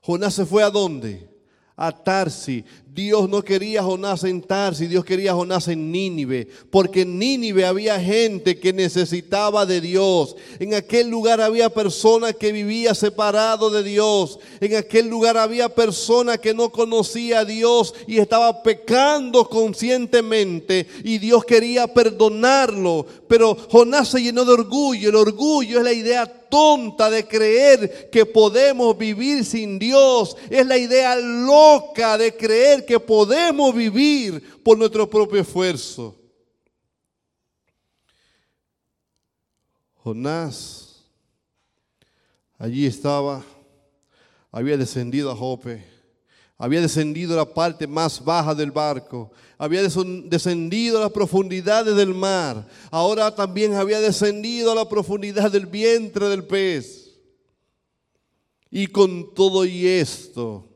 [0.00, 1.28] Jonás se fue a dónde?
[1.76, 2.64] A Tarsi.
[2.94, 7.18] Dios no quería a Jonás en Tarsi, Dios quería a Jonás en Nínive, porque en
[7.18, 10.36] Nínive había gente que necesitaba de Dios.
[10.60, 14.38] En aquel lugar había personas que vivían separado de Dios.
[14.60, 21.18] En aquel lugar había personas que no conocía a Dios y estaba pecando conscientemente y
[21.18, 23.06] Dios quería perdonarlo.
[23.26, 25.08] Pero Jonás se llenó de orgullo.
[25.08, 30.36] El orgullo es la idea tonta de creer que podemos vivir sin Dios.
[30.48, 36.16] Es la idea loca de creer que podemos vivir por nuestro propio esfuerzo.
[39.96, 40.84] Jonás
[42.58, 43.42] allí estaba,
[44.50, 45.84] había descendido a Jope,
[46.56, 52.14] había descendido a la parte más baja del barco, había descendido a las profundidades del
[52.14, 57.04] mar, ahora también había descendido a la profundidad del vientre del pez.
[58.70, 60.68] Y con todo y esto,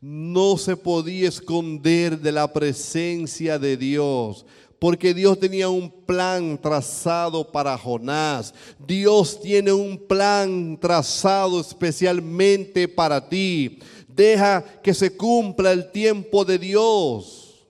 [0.00, 4.46] no se podía esconder de la presencia de Dios.
[4.78, 8.54] Porque Dios tenía un plan trazado para Jonás.
[8.78, 13.78] Dios tiene un plan trazado especialmente para ti.
[14.08, 17.68] Deja que se cumpla el tiempo de Dios.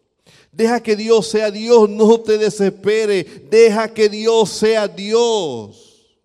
[0.53, 3.25] Deja que Dios sea Dios, no te desespere.
[3.51, 6.21] Deja que Dios sea Dios.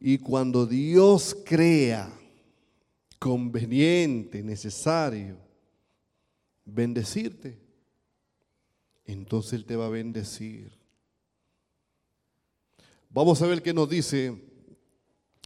[0.00, 2.08] Y cuando Dios crea,
[3.18, 5.38] conveniente, necesario,
[6.64, 7.58] bendecirte,
[9.04, 10.72] entonces Él te va a bendecir.
[13.08, 14.36] Vamos a ver qué nos dice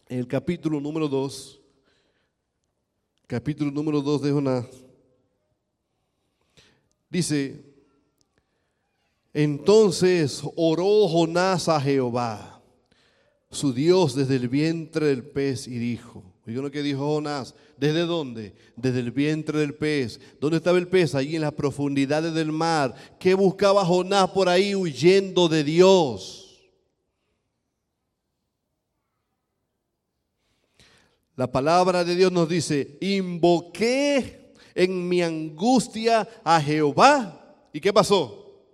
[0.08, 1.60] el capítulo número 2,
[3.26, 4.66] capítulo número 2 de Jonás.
[7.08, 7.64] Dice,
[9.32, 12.62] entonces oró Jonás a Jehová,
[13.50, 17.54] su Dios, desde el vientre del pez, y dijo, Oigan lo que dijo Jonás.
[17.76, 18.56] ¿Desde dónde?
[18.74, 20.20] Desde el vientre del pez.
[20.40, 21.14] ¿Dónde estaba el pez?
[21.14, 22.92] Allí en las profundidades del mar.
[23.20, 26.60] ¿Qué buscaba Jonás por ahí huyendo de Dios?
[31.36, 37.68] La palabra de Dios nos dice, invoqué en mi angustia a Jehová.
[37.72, 38.66] ¿Y qué pasó?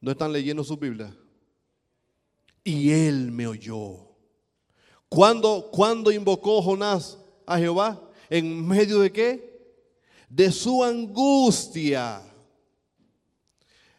[0.00, 1.16] ¿No están leyendo su Biblia?
[2.64, 4.05] Y él me oyó.
[5.08, 8.00] ¿Cuándo, invocó Jonás a Jehová?
[8.28, 9.56] ¿En medio de qué?
[10.28, 12.22] De su angustia.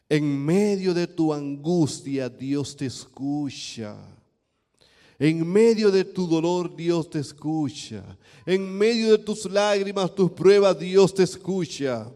[0.09, 3.97] En medio de tu angustia Dios te escucha.
[5.19, 8.03] En medio de tu dolor Dios te escucha.
[8.45, 12.11] En medio de tus lágrimas, tus pruebas Dios te escucha.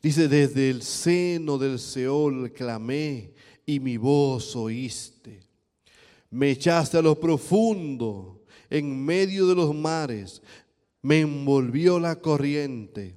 [0.00, 3.32] Dice, desde el seno del Seol clamé
[3.66, 5.47] y mi voz oíste.
[6.30, 10.42] Me echaste a lo profundo, en medio de los mares.
[11.00, 13.16] Me envolvió la corriente.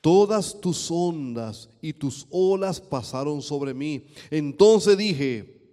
[0.00, 4.04] Todas tus ondas y tus olas pasaron sobre mí.
[4.30, 5.72] Entonces dije,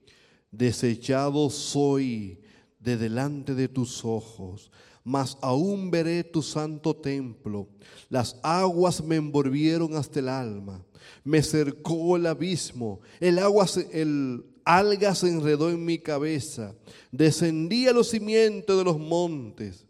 [0.51, 2.39] desechado soy
[2.79, 4.71] de delante de tus ojos,
[5.03, 7.67] mas aún veré tu santo templo.
[8.09, 10.83] Las aguas me envolvieron hasta el alma.
[11.23, 13.01] Me cercó el abismo.
[13.19, 16.75] El agua, el algas se enredó en mi cabeza,
[17.11, 19.85] descendí a los cimientos de los montes.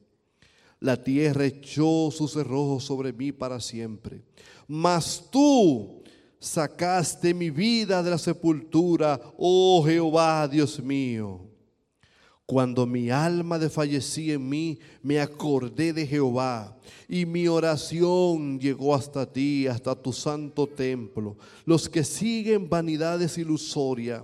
[0.79, 4.21] La tierra echó sus cerrojos sobre mí para siempre.
[4.67, 6.03] Mas tú
[6.39, 11.39] sacaste mi vida de la sepultura, oh Jehová, Dios mío.
[12.45, 19.25] Cuando mi alma desfallecía en mí, me acordé de Jehová y mi oración llegó hasta
[19.25, 21.37] ti, hasta tu santo templo.
[21.63, 24.23] Los que siguen vanidades ilusorias,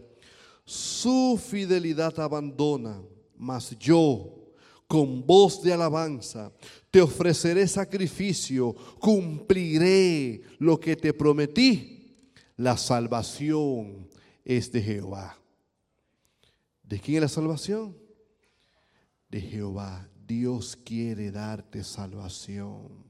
[0.70, 3.02] su fidelidad abandona,
[3.36, 4.54] mas yo,
[4.88, 6.54] con voz de alabanza,
[6.92, 12.16] te ofreceré sacrificio, cumpliré lo que te prometí
[12.56, 14.08] la salvación
[14.46, 15.36] es de Jehová.
[16.84, 17.98] ¿De quién es la salvación?
[19.30, 20.08] De Jehová.
[20.28, 23.04] Dios quiere darte salvación.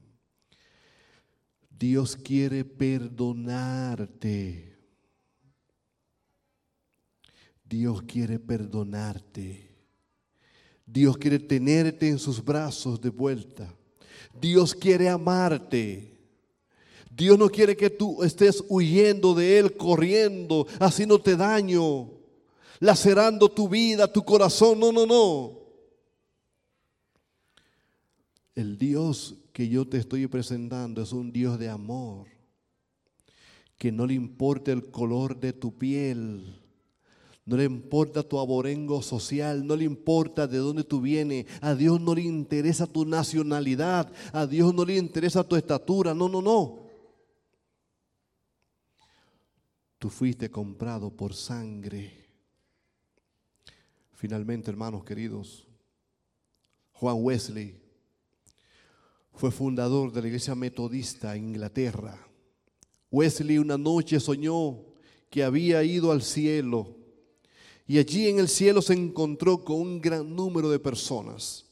[1.68, 4.69] Dios quiere perdonarte.
[7.70, 9.70] Dios quiere perdonarte.
[10.84, 13.72] Dios quiere tenerte en sus brazos de vuelta.
[14.40, 16.18] Dios quiere amarte.
[17.08, 22.10] Dios no quiere que tú estés huyendo de Él, corriendo, haciéndote daño,
[22.80, 24.80] lacerando tu vida, tu corazón.
[24.80, 25.60] No, no, no.
[28.56, 32.26] El Dios que yo te estoy presentando es un Dios de amor,
[33.78, 36.59] que no le importa el color de tu piel,
[37.44, 41.46] no le importa tu aborengo social, no le importa de dónde tú vienes.
[41.60, 46.14] A Dios no le interesa tu nacionalidad, a Dios no le interesa tu estatura.
[46.14, 46.86] No, no, no.
[49.98, 52.28] Tú fuiste comprado por sangre.
[54.12, 55.66] Finalmente, hermanos queridos,
[56.92, 57.80] Juan Wesley
[59.32, 62.18] fue fundador de la iglesia metodista en Inglaterra.
[63.10, 64.84] Wesley una noche soñó
[65.30, 66.99] que había ido al cielo
[67.90, 71.64] y allí en el cielo se encontró con un gran número de personas.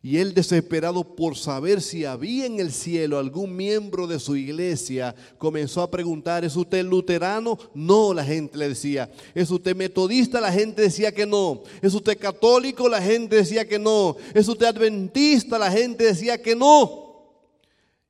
[0.00, 5.14] Y él desesperado por saber si había en el cielo algún miembro de su iglesia,
[5.36, 7.58] comenzó a preguntar, ¿es usted luterano?
[7.74, 9.12] No, la gente le decía.
[9.34, 10.40] ¿Es usted metodista?
[10.40, 11.64] La gente decía que no.
[11.82, 12.88] ¿Es usted católico?
[12.88, 14.16] La gente decía que no.
[14.32, 15.58] ¿Es usted adventista?
[15.58, 17.26] La gente decía que no.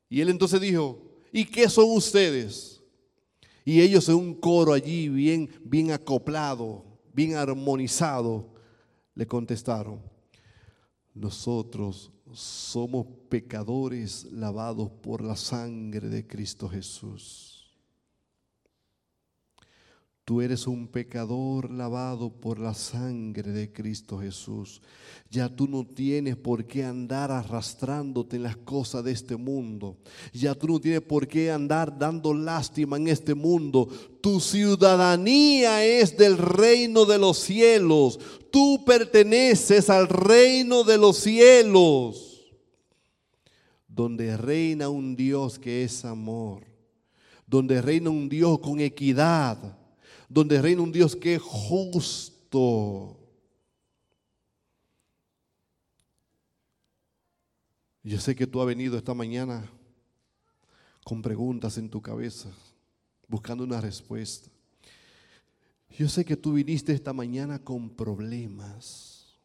[0.09, 0.97] Y él entonces dijo,
[1.33, 2.81] ¿y qué son ustedes?
[3.65, 8.53] Y ellos en un coro allí bien, bien acoplado, bien armonizado,
[9.15, 10.13] le contestaron
[11.13, 17.52] nosotros somos pecadores lavados por la sangre de Cristo Jesús.
[20.25, 24.81] Tú eres un pecador lavado por la sangre de Cristo Jesús.
[25.29, 29.97] Ya tú no tienes por qué andar arrastrándote en las cosas de este mundo.
[30.31, 33.89] Ya tú no tienes por qué andar dando lástima en este mundo.
[34.21, 38.17] Tu ciudadanía es del reino de los cielos.
[38.49, 42.45] Tú perteneces al reino de los cielos.
[43.89, 46.65] Donde reina un Dios que es amor.
[47.45, 49.82] Donde reina un Dios con equidad
[50.29, 53.17] donde reina un Dios que es justo.
[58.03, 59.69] Yo sé que tú has venido esta mañana
[61.05, 62.49] con preguntas en tu cabeza,
[63.27, 64.49] buscando una respuesta.
[65.97, 69.37] Yo sé que tú viniste esta mañana con problemas.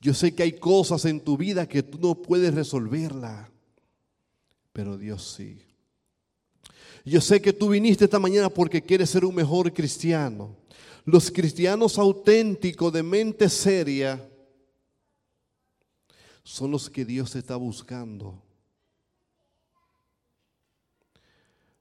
[0.00, 3.50] Yo sé que hay cosas en tu vida que tú no puedes resolverla,
[4.72, 5.69] pero Dios sí.
[7.04, 10.56] Yo sé que tú viniste esta mañana porque quieres ser un mejor cristiano.
[11.04, 14.26] Los cristianos auténticos de mente seria
[16.42, 18.42] son los que Dios está buscando.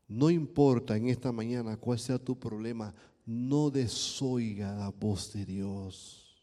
[0.07, 2.93] No importa en esta mañana cuál sea tu problema,
[3.25, 6.35] no desoiga la voz de Dios.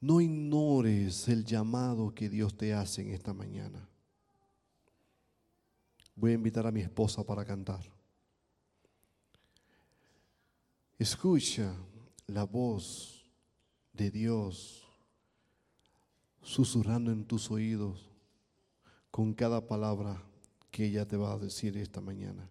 [0.00, 3.88] No ignores el llamado que Dios te hace en esta mañana.
[6.16, 7.84] Voy a invitar a mi esposa para cantar.
[10.98, 11.74] Escucha
[12.26, 13.24] la voz
[13.92, 14.86] de Dios
[16.42, 18.10] susurrando en tus oídos
[19.10, 20.22] con cada palabra
[20.70, 22.48] que ella te va a decir esta mañana.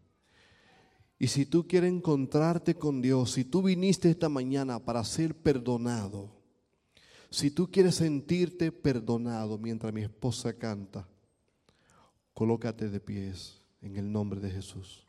[1.20, 6.30] Y si tú quieres encontrarte con Dios, si tú viniste esta mañana para ser perdonado,
[7.30, 11.08] si tú quieres sentirte perdonado mientras mi esposa canta,
[12.34, 15.03] Colócate de pies en el nombre de Jesús.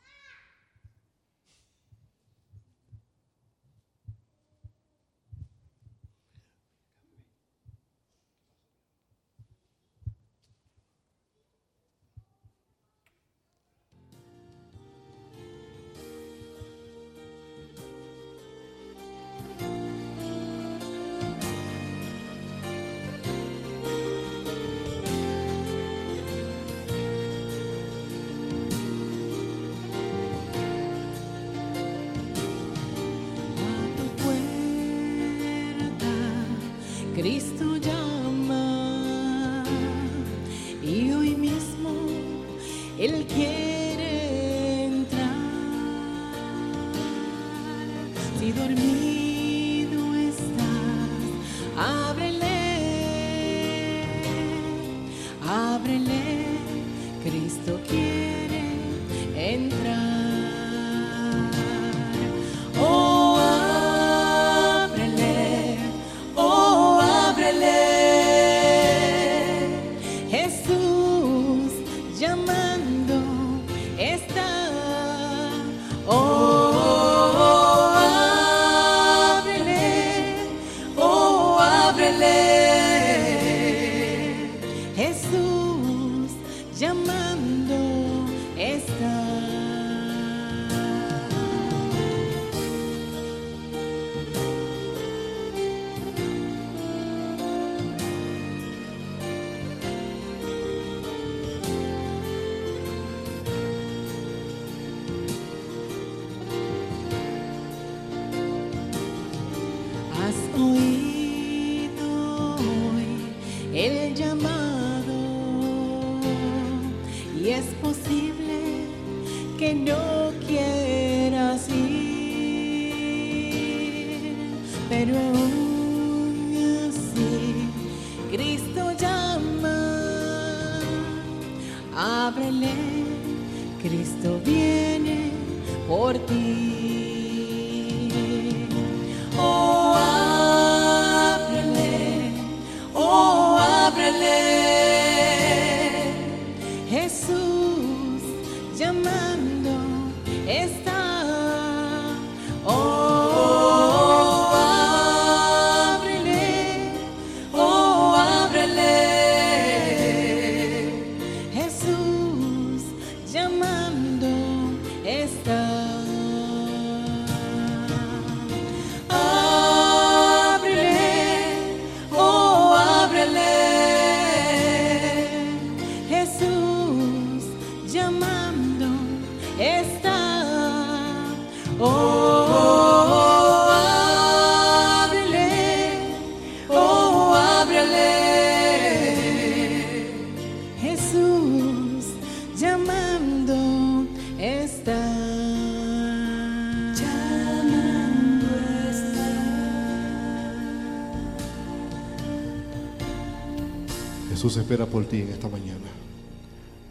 [204.45, 205.87] Jesús espera por ti en esta mañana.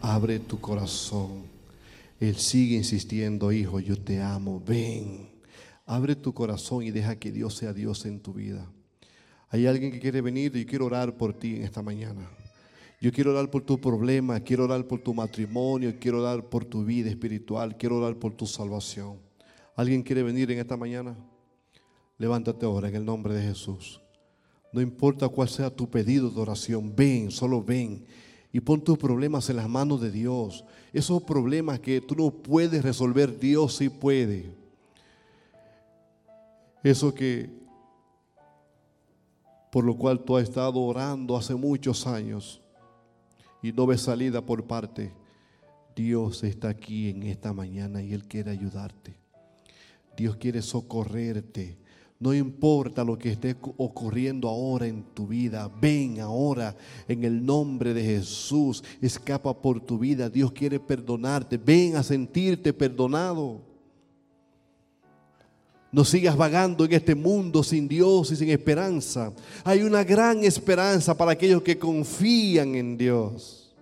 [0.01, 1.43] Abre tu corazón.
[2.19, 4.59] Él sigue insistiendo, hijo, yo te amo.
[4.59, 5.29] Ven.
[5.85, 8.69] Abre tu corazón y deja que Dios sea Dios en tu vida.
[9.47, 12.29] Hay alguien que quiere venir y quiero orar por ti en esta mañana.
[12.99, 16.83] Yo quiero orar por tu problema, quiero orar por tu matrimonio, quiero orar por tu
[16.83, 19.17] vida espiritual, quiero orar por tu salvación.
[19.77, 21.15] ¿Alguien quiere venir en esta mañana?
[22.17, 24.01] Levántate ahora en el nombre de Jesús.
[24.75, 28.03] No importa cuál sea tu pedido de oración, ven, solo ven
[28.51, 30.65] y pon tus problemas en las manos de Dios.
[30.91, 34.53] Esos problemas que tú no puedes resolver, Dios sí puede.
[36.83, 37.49] Eso que
[39.71, 42.61] por lo cual tú has estado orando hace muchos años
[43.63, 45.13] y no ves salida por parte,
[45.95, 49.15] Dios está aquí en esta mañana y Él quiere ayudarte.
[50.17, 51.77] Dios quiere socorrerte.
[52.17, 56.75] No importa lo que esté ocurriendo ahora en tu vida, ven ahora
[57.07, 60.29] en el nombre de Jesús, escapa por tu vida.
[60.29, 63.61] Dios quiere perdonarte, ven a sentirte perdonado.
[65.91, 69.33] No sigas vagando en este mundo sin Dios y sin esperanza.
[69.63, 73.73] Hay una gran esperanza para aquellos que confían en Dios.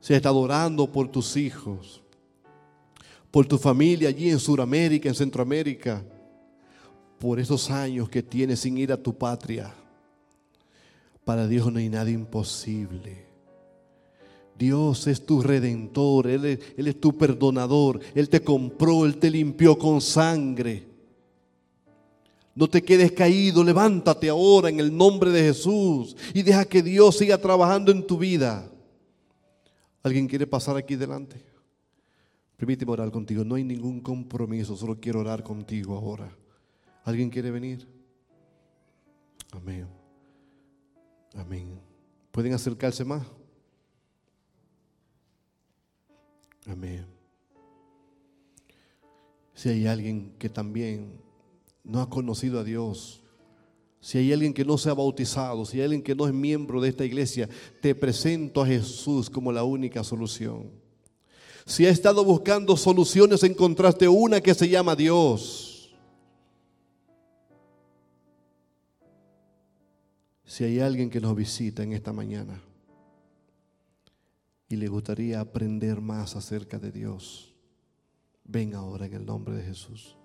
[0.00, 2.03] Si estado orando por tus hijos,
[3.34, 6.04] por tu familia allí en Sudamérica, en Centroamérica,
[7.18, 9.74] por esos años que tienes sin ir a tu patria.
[11.24, 13.26] Para Dios no hay nada imposible.
[14.56, 19.28] Dios es tu redentor, Él es, Él es tu perdonador, Él te compró, Él te
[19.28, 20.86] limpió con sangre.
[22.54, 27.18] No te quedes caído, levántate ahora en el nombre de Jesús y deja que Dios
[27.18, 28.70] siga trabajando en tu vida.
[30.04, 31.53] ¿Alguien quiere pasar aquí delante?
[32.56, 33.44] Permíteme orar contigo.
[33.44, 36.36] No hay ningún compromiso, solo quiero orar contigo ahora.
[37.04, 37.86] ¿Alguien quiere venir?
[39.52, 39.86] Amén.
[41.34, 41.80] Amén.
[42.30, 43.26] ¿Pueden acercarse más?
[46.66, 47.06] Amén.
[49.54, 51.20] Si hay alguien que también
[51.82, 53.20] no ha conocido a Dios,
[54.04, 56.78] Si hay alguien que no se ha bautizado, si hay alguien que no es miembro
[56.78, 57.48] de esta iglesia,
[57.80, 60.70] te presento a Jesús como la única solución.
[61.66, 65.94] Si has estado buscando soluciones, encontraste una que se llama Dios.
[70.44, 72.62] Si hay alguien que nos visita en esta mañana
[74.68, 77.54] y le gustaría aprender más acerca de Dios,
[78.44, 80.16] ven ahora en el nombre de Jesús.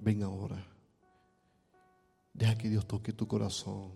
[0.00, 0.64] Ven ahora.
[2.32, 3.90] Deja que Dios toque tu corazón.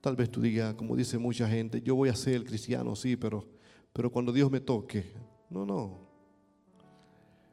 [0.00, 3.55] Tal vez tú digas, como dice mucha gente, yo voy a ser cristiano, sí, pero,
[3.96, 5.06] pero cuando Dios me toque.
[5.48, 5.98] No, no.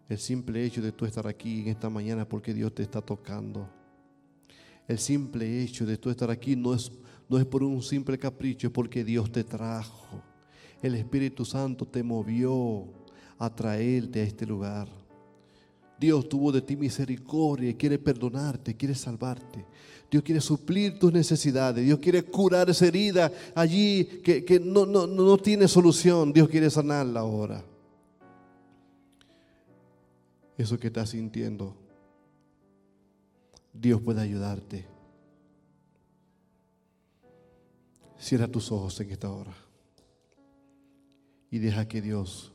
[0.10, 3.70] El simple hecho de tú estar aquí en esta mañana porque Dios te está tocando.
[4.86, 6.92] El simple hecho de tú estar aquí no es,
[7.30, 10.22] no es por un simple capricho, es porque Dios te trajo.
[10.82, 12.90] El Espíritu Santo te movió
[13.40, 14.90] a traerte a este lugar.
[15.98, 19.66] Dios tuvo de ti misericordia y quiere perdonarte, quiere salvarte.
[20.14, 21.84] Dios quiere suplir tus necesidades.
[21.84, 26.32] Dios quiere curar esa herida allí que, no, no, no tiene solución.
[26.32, 27.66] Dios quiere sanarla ahora.
[30.56, 31.76] Eso que estás sintiendo,
[33.74, 34.86] Dios puede ayudarte.
[38.20, 39.56] Cierra tus ojos en esta hora
[41.50, 42.54] y deja que Dios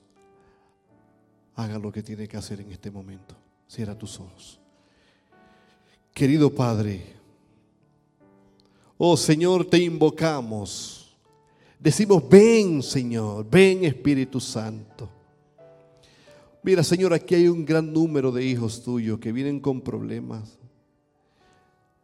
[1.57, 3.35] haga lo que tiene que hacer en este momento.
[3.67, 4.61] Cierra tus ojos.
[6.15, 7.19] Querido Padre,
[8.99, 11.17] oh Señor, te invocamos.
[11.79, 15.09] Decimos, ven Señor, ven Espíritu Santo.
[16.63, 20.59] Mira Señor, aquí hay un gran número de hijos tuyos que vienen con problemas.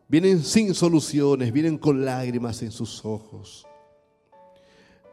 [0.08, 3.66] Vienen sin soluciones, vienen con lágrimas en sus ojos.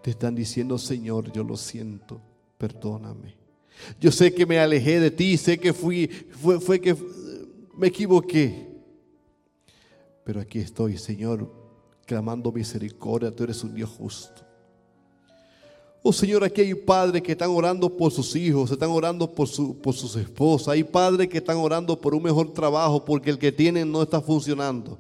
[0.03, 2.21] Te están diciendo, Señor, yo lo siento,
[2.57, 3.35] perdóname.
[3.99, 6.95] Yo sé que me alejé de ti, sé que fui, fue, que
[7.75, 8.67] me equivoqué.
[10.23, 11.51] Pero aquí estoy, Señor,
[12.11, 13.33] clamando misericordia.
[13.33, 14.41] Tú eres un Dios justo.
[16.03, 19.79] Oh Señor, aquí hay padres que están orando por sus hijos, están orando por, su,
[19.79, 20.67] por sus esposas.
[20.73, 24.19] Hay padres que están orando por un mejor trabajo porque el que tienen no está
[24.19, 24.99] funcionando.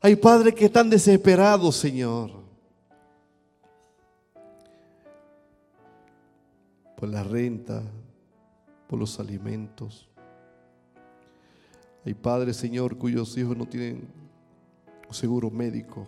[0.00, 2.30] Hay padres que están desesperados, Señor.
[6.94, 7.80] por la renta,
[8.88, 10.08] por los alimentos.
[12.04, 14.17] Hay padres, Señor, cuyos hijos no tienen
[15.08, 16.06] un seguro médico.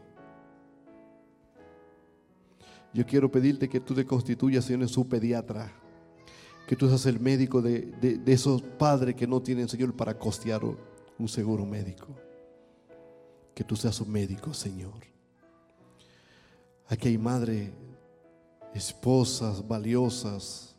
[2.93, 5.73] Yo quiero pedirte que tú te constituyas, Señor, en su pediatra.
[6.67, 10.63] Que tú seas el médico de, de esos padres que no tienen, Señor, para costear
[10.65, 12.09] un seguro médico.
[13.55, 15.11] Que tú seas un médico, Señor.
[16.89, 17.71] Aquí hay madres,
[18.75, 20.75] esposas valiosas,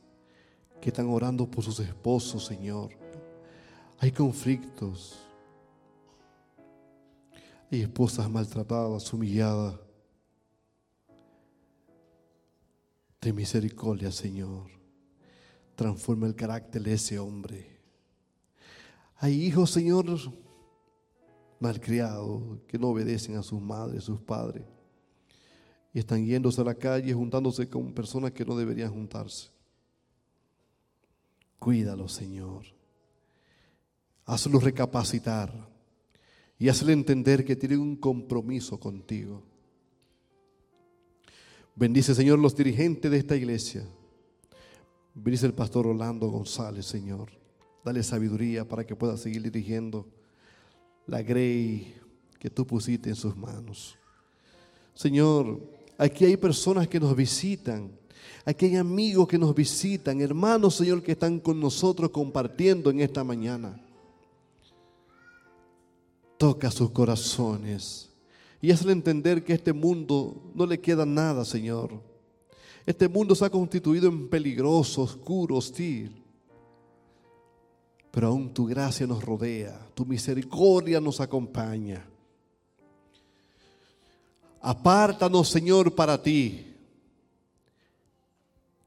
[0.82, 2.89] que están orando por sus esposos, Señor.
[3.99, 5.20] Hay conflictos.
[7.72, 9.80] Hay esposas maltratadas, humilladas.
[13.22, 14.69] De misericordia, Señor.
[15.76, 17.80] Transforma el carácter de ese hombre.
[19.15, 20.05] Hay hijos, Señor,
[21.61, 24.65] malcriados, que no obedecen a sus madres, sus padres.
[25.93, 29.49] Y están yéndose a la calle, juntándose con personas que no deberían juntarse.
[31.57, 32.65] Cuídalo, Señor.
[34.26, 35.70] Hazlo recapacitar
[36.62, 39.41] y hazle entender que tiene un compromiso contigo.
[41.76, 43.84] Bendice, Señor, los dirigentes de esta iglesia.
[45.16, 47.32] Bendice el pastor Orlando González, Señor.
[47.84, 50.05] Dale sabiduría para que pueda seguir dirigiendo
[51.07, 51.95] la grey
[52.38, 53.97] que tú pusiste en sus manos.
[54.93, 55.59] Señor,
[55.97, 57.89] aquí hay personas que nos visitan
[58.45, 63.24] Aquí hay amigos que nos visitan, hermanos, Señor, que están con nosotros compartiendo en esta
[63.24, 63.80] mañana.
[66.41, 68.09] Toca sus corazones
[68.59, 72.01] y hazle entender que este mundo no le queda nada, Señor.
[72.83, 76.19] Este mundo se ha constituido en peligroso, oscuro, hostil.
[78.09, 82.03] Pero aún tu gracia nos rodea, tu misericordia nos acompaña.
[84.61, 86.73] Apártanos, Señor, para ti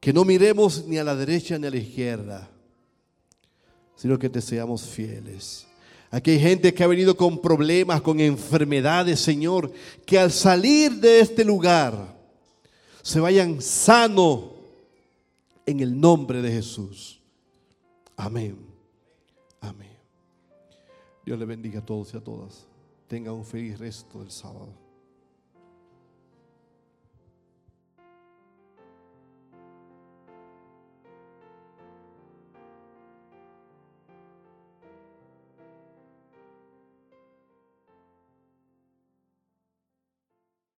[0.01, 2.51] que no miremos ni a la derecha ni a la izquierda,
[3.95, 5.69] sino que te seamos fieles.
[6.15, 9.73] Aquí hay gente que ha venido con problemas, con enfermedades, Señor,
[10.07, 12.17] que al salir de este lugar
[13.03, 14.53] se vayan sano
[15.67, 17.21] en el nombre de Jesús.
[18.17, 18.57] Amén.
[19.61, 19.99] Amén.
[21.27, 22.65] Dios le bendiga a todos y a todas.
[23.09, 24.84] Tenga un feliz resto del sábado.